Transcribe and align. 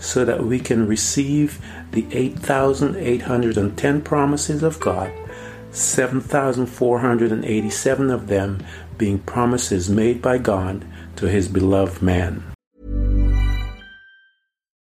so 0.00 0.24
that 0.24 0.42
we 0.42 0.58
can 0.58 0.86
receive 0.86 1.60
the 1.92 2.06
8,810 2.10 4.02
promises 4.02 4.62
of 4.62 4.80
God, 4.80 5.12
7,487 5.70 8.10
of 8.10 8.26
them 8.26 8.64
being 8.98 9.20
promises 9.20 9.88
made 9.88 10.20
by 10.20 10.38
God 10.38 10.84
to 11.16 11.28
his 11.28 11.48
beloved 11.48 12.02
man. 12.02 12.49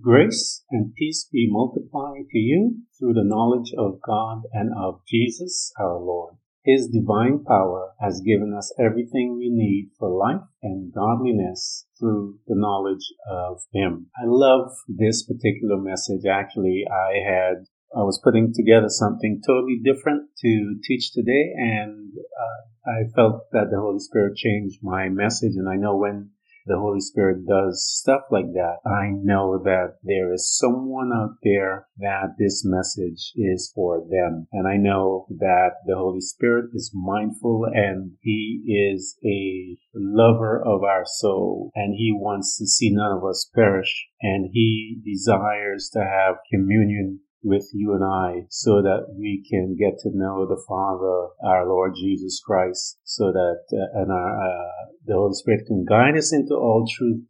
Grace 0.00 0.64
and 0.72 0.92
peace 0.94 1.28
be 1.30 1.48
multiplied 1.48 2.28
to 2.28 2.38
you 2.38 2.82
through 2.98 3.14
the 3.14 3.22
knowledge 3.22 3.72
of 3.78 4.00
God 4.02 4.42
and 4.52 4.72
of 4.76 5.00
Jesus 5.06 5.72
our 5.78 6.00
Lord. 6.00 6.34
His 6.64 6.88
divine 6.88 7.44
power 7.44 7.92
has 8.00 8.20
given 8.20 8.52
us 8.52 8.74
everything 8.76 9.36
we 9.36 9.50
need 9.50 9.92
for 9.96 10.08
life 10.08 10.48
and 10.62 10.92
godliness 10.92 11.86
through 11.96 12.40
the 12.48 12.56
knowledge 12.56 13.12
of 13.30 13.60
Him. 13.72 14.10
I 14.16 14.24
love 14.26 14.72
this 14.88 15.22
particular 15.22 15.76
message. 15.76 16.26
Actually, 16.26 16.84
I 16.90 17.18
had 17.24 17.66
I 17.94 18.02
was 18.02 18.20
putting 18.24 18.52
together 18.52 18.88
something 18.88 19.42
totally 19.46 19.78
different 19.78 20.30
to 20.40 20.80
teach 20.82 21.12
today, 21.12 21.52
and 21.56 22.10
uh, 22.18 22.90
I 22.90 23.04
felt 23.14 23.44
that 23.52 23.70
the 23.70 23.78
Holy 23.78 24.00
Spirit 24.00 24.36
changed 24.36 24.80
my 24.82 25.08
message. 25.08 25.54
And 25.54 25.68
I 25.68 25.76
know 25.76 25.96
when 25.96 26.30
the 26.66 26.78
Holy 26.78 27.00
Spirit 27.00 27.46
does 27.46 27.84
stuff 27.84 28.22
like 28.30 28.52
that, 28.54 28.78
I 28.86 29.10
know 29.10 29.58
that 29.62 29.98
there 30.02 30.32
is 30.32 30.56
someone 30.56 31.10
out 31.14 31.36
there 31.42 31.88
that 31.98 32.36
this 32.38 32.64
message 32.64 33.32
is 33.36 33.70
for 33.74 34.00
them. 34.00 34.46
And 34.52 34.66
I 34.66 34.76
know 34.76 35.26
that 35.28 35.76
the 35.86 35.96
Holy 35.96 36.20
Spirit 36.20 36.70
is 36.72 36.92
mindful 36.94 37.66
and 37.72 38.12
He 38.22 38.62
is 38.66 39.18
a 39.24 39.78
lover 39.94 40.60
of 40.60 40.82
our 40.82 41.04
soul 41.04 41.70
and 41.74 41.94
He 41.94 42.12
wants 42.14 42.56
to 42.58 42.66
see 42.66 42.90
none 42.90 43.18
of 43.18 43.24
us 43.24 43.50
perish 43.54 44.06
and 44.20 44.50
He 44.52 45.00
desires 45.04 45.90
to 45.92 46.00
have 46.00 46.36
communion 46.50 47.20
with 47.44 47.68
you 47.72 47.92
and 47.92 48.02
I 48.02 48.46
so 48.50 48.82
that 48.82 49.14
we 49.16 49.46
can 49.48 49.76
get 49.78 49.98
to 50.00 50.10
know 50.12 50.46
the 50.46 50.62
Father, 50.66 51.28
our 51.44 51.68
Lord 51.68 51.92
Jesus 51.94 52.40
Christ, 52.44 52.98
so 53.04 53.30
that 53.32 53.60
uh, 53.72 54.00
and 54.00 54.10
our, 54.10 54.40
uh, 54.40 54.72
the 55.06 55.14
Holy 55.14 55.34
Spirit 55.34 55.66
can 55.66 55.84
guide 55.84 56.16
us 56.16 56.32
into 56.32 56.54
all 56.54 56.86
truth 56.88 57.22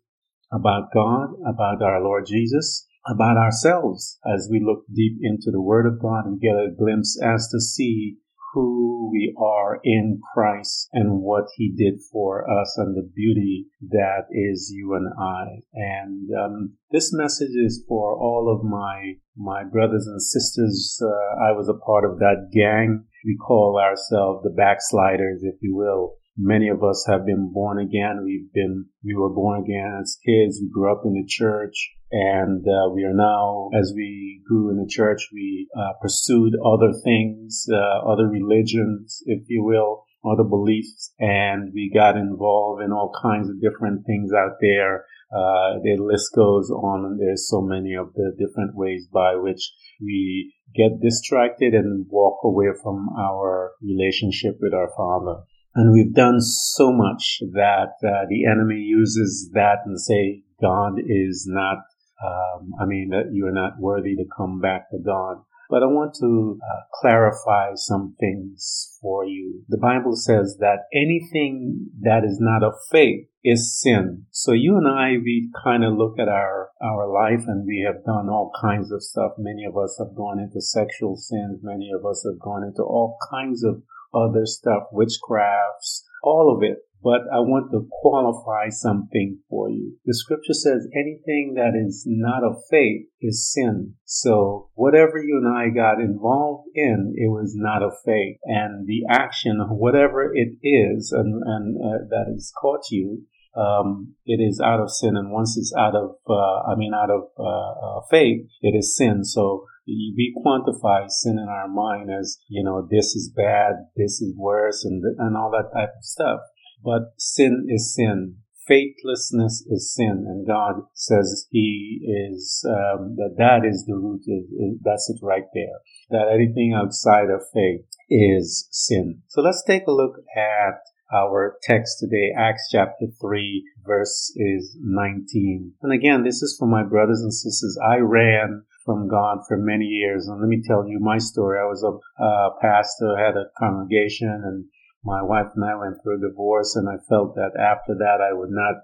about 0.52 0.92
God, 0.94 1.34
about 1.46 1.82
our 1.82 2.00
Lord 2.02 2.26
Jesus, 2.26 2.86
about 3.06 3.36
ourselves. 3.36 4.18
As 4.24 4.48
we 4.50 4.62
look 4.64 4.84
deep 4.94 5.18
into 5.20 5.50
the 5.50 5.60
Word 5.60 5.86
of 5.86 6.00
God, 6.00 6.24
we 6.30 6.38
get 6.38 6.56
a 6.56 6.74
glimpse 6.76 7.18
as 7.22 7.48
to 7.48 7.60
see 7.60 8.16
who 8.54 9.10
we 9.12 9.34
are 9.38 9.80
in 9.84 10.20
Christ 10.32 10.88
and 10.92 11.20
what 11.20 11.44
He 11.56 11.74
did 11.76 12.00
for 12.10 12.48
us 12.48 12.74
and 12.78 12.96
the 12.96 13.10
beauty 13.14 13.66
that 13.90 14.26
is 14.30 14.72
you 14.74 14.94
and 14.94 15.12
I. 15.20 15.62
And 15.74 16.28
um, 16.38 16.72
this 16.90 17.12
message 17.12 17.54
is 17.54 17.84
for 17.88 18.16
all 18.16 18.54
of 18.54 18.64
my 18.64 19.14
my 19.36 19.64
brothers 19.64 20.06
and 20.06 20.22
sisters. 20.22 21.00
Uh, 21.02 21.44
I 21.44 21.52
was 21.52 21.68
a 21.68 21.84
part 21.84 22.04
of 22.04 22.18
that 22.20 22.50
gang. 22.52 23.04
We 23.24 23.36
call 23.36 23.80
ourselves 23.82 24.44
the 24.44 24.54
backsliders, 24.56 25.42
if 25.42 25.56
you 25.60 25.74
will. 25.74 26.14
Many 26.36 26.68
of 26.68 26.82
us 26.82 27.04
have 27.08 27.24
been 27.24 27.52
born 27.52 27.78
again. 27.78 28.22
We've 28.24 28.52
been, 28.52 28.86
we 29.04 29.14
were 29.14 29.32
born 29.32 29.62
again 29.62 30.00
as 30.00 30.18
kids. 30.24 30.58
We 30.60 30.68
grew 30.68 30.90
up 30.90 31.02
in 31.04 31.12
the 31.12 31.26
church 31.26 31.94
and 32.14 32.64
uh, 32.64 32.90
we 32.94 33.02
are 33.02 33.12
now, 33.12 33.70
as 33.74 33.92
we 33.94 34.40
grew 34.46 34.70
in 34.70 34.76
the 34.76 34.88
church, 34.88 35.28
we 35.32 35.68
uh, 35.76 35.94
pursued 36.00 36.54
other 36.64 36.92
things, 37.02 37.66
uh, 37.72 38.08
other 38.08 38.28
religions, 38.28 39.20
if 39.26 39.42
you 39.48 39.64
will, 39.64 40.04
other 40.24 40.44
beliefs, 40.44 41.12
and 41.18 41.72
we 41.74 41.90
got 41.92 42.16
involved 42.16 42.82
in 42.82 42.92
all 42.92 43.12
kinds 43.20 43.48
of 43.50 43.60
different 43.60 44.06
things 44.06 44.30
out 44.32 44.56
there. 44.60 45.06
Uh, 45.34 45.82
the 45.82 45.96
list 45.98 46.30
goes 46.36 46.70
on, 46.70 47.18
there's 47.18 47.48
so 47.48 47.60
many 47.60 47.94
of 47.94 48.12
the 48.14 48.30
different 48.38 48.76
ways 48.76 49.08
by 49.12 49.34
which 49.34 49.72
we 50.00 50.54
get 50.74 51.00
distracted 51.02 51.74
and 51.74 52.06
walk 52.08 52.38
away 52.44 52.68
from 52.80 53.08
our 53.18 53.72
relationship 53.82 54.54
with 54.60 54.72
our 54.72 54.90
Father. 54.96 55.42
And 55.74 55.92
we've 55.92 56.14
done 56.14 56.40
so 56.40 56.92
much 56.92 57.40
that 57.52 57.94
uh, 58.04 58.26
the 58.28 58.46
enemy 58.46 58.80
uses 58.80 59.50
that 59.54 59.78
and 59.84 60.00
say 60.00 60.44
God 60.60 61.00
is 61.04 61.46
not, 61.48 61.78
um, 62.24 62.72
I 62.80 62.84
mean, 62.84 63.08
that 63.10 63.32
you 63.32 63.46
are 63.46 63.52
not 63.52 63.80
worthy 63.80 64.14
to 64.16 64.24
come 64.36 64.60
back 64.60 64.90
to 64.90 64.98
God. 64.98 65.38
But 65.70 65.82
I 65.82 65.86
want 65.86 66.14
to 66.20 66.60
uh, 66.62 66.80
clarify 67.00 67.72
some 67.74 68.14
things 68.20 68.96
for 69.00 69.24
you. 69.24 69.64
The 69.68 69.78
Bible 69.78 70.14
says 70.14 70.58
that 70.60 70.84
anything 70.94 71.88
that 72.02 72.22
is 72.24 72.38
not 72.38 72.62
of 72.62 72.74
faith 72.92 73.26
is 73.42 73.80
sin. 73.80 74.26
So 74.30 74.52
you 74.52 74.76
and 74.76 74.86
I, 74.86 75.18
we 75.22 75.50
kind 75.64 75.82
of 75.82 75.96
look 75.96 76.18
at 76.18 76.28
our, 76.28 76.70
our 76.80 77.08
life 77.10 77.44
and 77.48 77.66
we 77.66 77.84
have 77.86 78.04
done 78.04 78.28
all 78.28 78.52
kinds 78.60 78.92
of 78.92 79.02
stuff. 79.02 79.32
Many 79.38 79.64
of 79.64 79.76
us 79.76 79.96
have 79.98 80.14
gone 80.14 80.38
into 80.38 80.60
sexual 80.60 81.16
sins. 81.16 81.60
Many 81.62 81.90
of 81.90 82.06
us 82.06 82.24
have 82.24 82.38
gone 82.38 82.62
into 82.62 82.82
all 82.82 83.16
kinds 83.30 83.64
of 83.64 83.82
other 84.14 84.46
stuff, 84.46 84.84
witchcrafts, 84.92 86.04
all 86.22 86.54
of 86.54 86.62
it. 86.62 86.78
But 87.02 87.28
I 87.30 87.40
want 87.40 87.70
to 87.72 87.86
qualify 88.00 88.70
something 88.70 89.40
for 89.50 89.68
you. 89.68 89.98
The 90.06 90.14
scripture 90.14 90.54
says 90.54 90.88
anything 90.96 91.52
that 91.54 91.76
is 91.76 92.04
not 92.06 92.42
of 92.42 92.62
faith 92.70 93.08
is 93.20 93.52
sin. 93.52 93.96
So 94.06 94.70
whatever 94.72 95.18
you 95.18 95.36
and 95.36 95.46
I 95.46 95.68
got 95.68 96.00
involved 96.00 96.68
in, 96.74 97.12
it 97.14 97.28
was 97.28 97.52
not 97.54 97.82
of 97.82 97.92
faith. 98.06 98.38
And 98.44 98.86
the 98.86 99.04
action, 99.10 99.60
of 99.60 99.68
whatever 99.68 100.32
it 100.34 100.56
is, 100.62 101.12
and, 101.12 101.42
and 101.44 101.76
uh, 101.76 102.04
that 102.08 102.32
has 102.32 102.50
caught 102.58 102.90
you, 102.90 103.24
um, 103.56 104.14
it 104.26 104.42
is 104.42 104.60
out 104.60 104.80
of 104.80 104.90
sin. 104.90 105.16
And 105.16 105.30
once 105.30 105.56
it's 105.56 105.74
out 105.78 105.94
of, 105.94 106.16
uh, 106.28 106.70
I 106.70 106.74
mean, 106.76 106.92
out 106.94 107.10
of 107.10 107.28
uh, 107.38 107.98
uh 107.98 108.00
faith, 108.10 108.46
it 108.62 108.76
is 108.76 108.96
sin. 108.96 109.24
So 109.24 109.66
we 109.86 110.34
quantify 110.44 111.08
sin 111.08 111.38
in 111.38 111.48
our 111.48 111.68
mind 111.68 112.10
as, 112.10 112.38
you 112.48 112.64
know, 112.64 112.86
this 112.90 113.14
is 113.14 113.32
bad, 113.34 113.72
this 113.96 114.20
is 114.20 114.34
worse, 114.36 114.84
and, 114.84 115.02
and 115.18 115.36
all 115.36 115.50
that 115.50 115.76
type 115.76 115.90
of 115.96 116.04
stuff. 116.04 116.40
But 116.82 117.14
sin 117.18 117.66
is 117.68 117.94
sin. 117.94 118.36
Faithlessness 118.66 119.66
is 119.68 119.92
sin, 119.94 120.24
and 120.26 120.46
God 120.46 120.84
says 120.94 121.46
He 121.50 122.00
is 122.32 122.64
um, 122.66 123.14
that 123.16 123.34
that 123.36 123.60
is 123.62 123.84
the 123.86 123.94
root. 123.94 124.22
Of, 124.26 124.78
that's 124.82 125.10
it 125.10 125.18
right 125.22 125.44
there. 125.52 125.80
That 126.08 126.32
anything 126.32 126.72
outside 126.74 127.28
of 127.28 127.42
faith 127.52 127.84
is 128.08 128.66
sin. 128.70 129.20
So 129.28 129.42
let's 129.42 129.62
take 129.66 129.86
a 129.86 129.92
look 129.92 130.14
at 130.34 130.80
our 131.12 131.56
text 131.62 131.98
today, 132.00 132.32
Acts 132.36 132.68
chapter 132.70 133.06
3, 133.20 133.64
verse 133.84 134.32
is 134.36 134.76
19. 134.80 135.72
And 135.82 135.92
again, 135.92 136.24
this 136.24 136.42
is 136.42 136.56
for 136.58 136.66
my 136.66 136.82
brothers 136.82 137.20
and 137.20 137.32
sisters. 137.32 137.78
I 137.84 137.96
ran 137.98 138.64
from 138.84 139.08
God 139.08 139.38
for 139.48 139.56
many 139.56 139.86
years. 139.86 140.26
And 140.28 140.40
let 140.40 140.48
me 140.48 140.62
tell 140.64 140.86
you 140.86 140.98
my 141.00 141.18
story. 141.18 141.58
I 141.58 141.64
was 141.64 141.82
a 141.82 142.22
uh, 142.22 142.50
pastor, 142.60 143.16
had 143.16 143.36
a 143.36 143.50
congregation, 143.58 144.28
and 144.28 144.66
my 145.04 145.22
wife 145.22 145.48
and 145.54 145.64
I 145.64 145.76
went 145.76 146.02
through 146.02 146.18
a 146.18 146.28
divorce, 146.28 146.76
and 146.76 146.88
I 146.88 146.96
felt 147.08 147.34
that 147.34 147.58
after 147.58 147.94
that 147.94 148.20
I 148.20 148.32
would 148.32 148.50
not, 148.50 148.74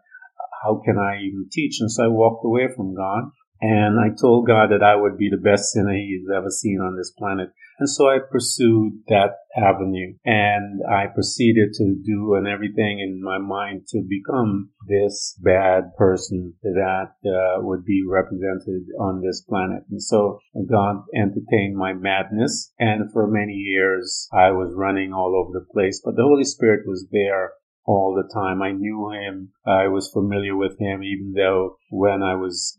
how 0.63 0.83
can 0.85 0.99
I 0.99 1.21
even 1.23 1.49
teach? 1.51 1.81
And 1.81 1.91
so 1.91 2.05
I 2.05 2.09
walked 2.09 2.45
away 2.45 2.69
from 2.75 2.95
God. 2.95 3.31
And 3.61 4.01
I 4.01 4.09
told 4.19 4.47
God 4.47 4.71
that 4.71 4.83
I 4.83 4.97
would 4.97 5.19
be 5.19 5.29
the 5.31 5.37
best 5.37 5.73
sinner 5.73 5.93
he's 5.93 6.29
ever 6.35 6.51
seen 6.51 6.81
on 6.81 6.97
this 6.97 7.13
planet. 7.19 7.51
And 7.79 7.89
so 7.89 8.09
I 8.09 8.19
pursued 8.19 8.93
that 9.09 9.37
avenue 9.57 10.15
and 10.25 10.81
I 10.87 11.07
proceeded 11.07 11.73
to 11.75 11.97
do 12.05 12.35
and 12.35 12.47
everything 12.47 13.01
in 13.01 13.23
my 13.23 13.39
mind 13.39 13.87
to 13.89 14.03
become 14.07 14.71
this 14.87 15.39
bad 15.43 15.97
person 15.97 16.55
that 16.63 17.13
uh, 17.25 17.63
would 17.63 17.85
be 17.85 18.03
represented 18.07 18.85
on 19.01 19.23
this 19.23 19.43
planet. 19.49 19.85
And 19.91 20.03
so 20.03 20.41
God 20.69 21.05
entertained 21.15 21.77
my 21.77 21.95
madness. 21.95 22.73
And 22.79 23.11
for 23.13 23.27
many 23.27 23.55
years, 23.55 24.29
I 24.33 24.51
was 24.51 24.75
running 24.77 25.15
all 25.15 25.35
over 25.35 25.59
the 25.59 25.67
place, 25.73 26.03
but 26.05 26.17
the 26.17 26.23
Holy 26.23 26.45
Spirit 26.45 26.87
was 26.87 27.09
there 27.11 27.53
all 27.87 28.15
the 28.15 28.31
time. 28.33 28.63
I 28.63 28.73
knew 28.73 29.11
him. 29.11 29.53
I 29.67 29.89
was 29.89 30.11
familiar 30.13 30.55
with 30.55 30.79
him, 30.79 31.03
even 31.03 31.33
though 31.35 31.77
when 31.91 32.23
I 32.23 32.35
was 32.35 32.79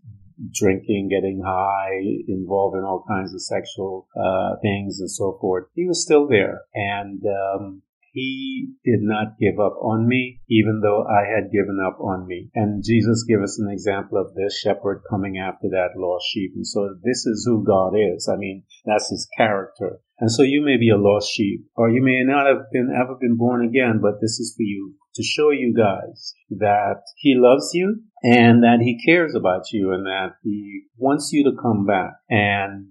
drinking, 0.53 1.09
getting 1.09 1.41
high, 1.45 2.01
involved 2.27 2.77
in 2.77 2.83
all 2.83 3.03
kinds 3.07 3.33
of 3.33 3.41
sexual 3.41 4.07
uh, 4.15 4.55
things 4.61 4.99
and 4.99 5.11
so 5.11 5.37
forth. 5.39 5.65
He 5.73 5.85
was 5.87 6.03
still 6.03 6.27
there, 6.27 6.61
and 6.73 7.21
um, 7.25 7.81
he 8.13 8.73
did 8.83 9.01
not 9.01 9.39
give 9.39 9.59
up 9.59 9.77
on 9.81 10.07
me, 10.07 10.41
even 10.49 10.81
though 10.81 11.05
I 11.05 11.29
had 11.33 11.51
given 11.51 11.79
up 11.85 11.99
on 12.01 12.27
me. 12.27 12.49
And 12.53 12.83
Jesus 12.83 13.23
gave 13.23 13.41
us 13.41 13.57
an 13.59 13.71
example 13.71 14.17
of 14.17 14.35
this 14.35 14.59
shepherd 14.59 15.03
coming 15.09 15.37
after 15.37 15.69
that 15.69 15.95
lost 15.95 16.25
sheep. 16.31 16.51
And 16.55 16.67
so 16.67 16.95
this 17.03 17.25
is 17.25 17.45
who 17.45 17.63
God 17.63 17.93
is. 17.95 18.29
I 18.31 18.35
mean, 18.35 18.63
that's 18.85 19.09
his 19.09 19.27
character. 19.37 19.99
And 20.19 20.31
so 20.31 20.43
you 20.43 20.61
may 20.63 20.77
be 20.77 20.89
a 20.89 20.97
lost 20.97 21.31
sheep, 21.31 21.65
or 21.75 21.89
you 21.89 22.03
may 22.03 22.23
not 22.23 22.47
have 22.47 22.69
been 22.71 22.93
ever 22.93 23.15
been 23.19 23.37
born 23.37 23.65
again, 23.65 23.99
but 24.01 24.21
this 24.21 24.39
is 24.39 24.53
for 24.55 24.63
you 24.63 24.95
to 25.15 25.23
show 25.23 25.49
you 25.49 25.73
guys 25.73 26.33
that 26.49 27.01
he 27.17 27.35
loves 27.35 27.71
you 27.73 28.03
and 28.23 28.63
that 28.63 28.79
he 28.81 29.03
cares 29.03 29.33
about 29.35 29.71
you 29.71 29.91
and 29.93 30.05
that 30.05 30.35
he 30.43 30.83
wants 30.97 31.31
you 31.31 31.43
to 31.43 31.61
come 31.61 31.85
back. 31.85 32.13
And 32.29 32.87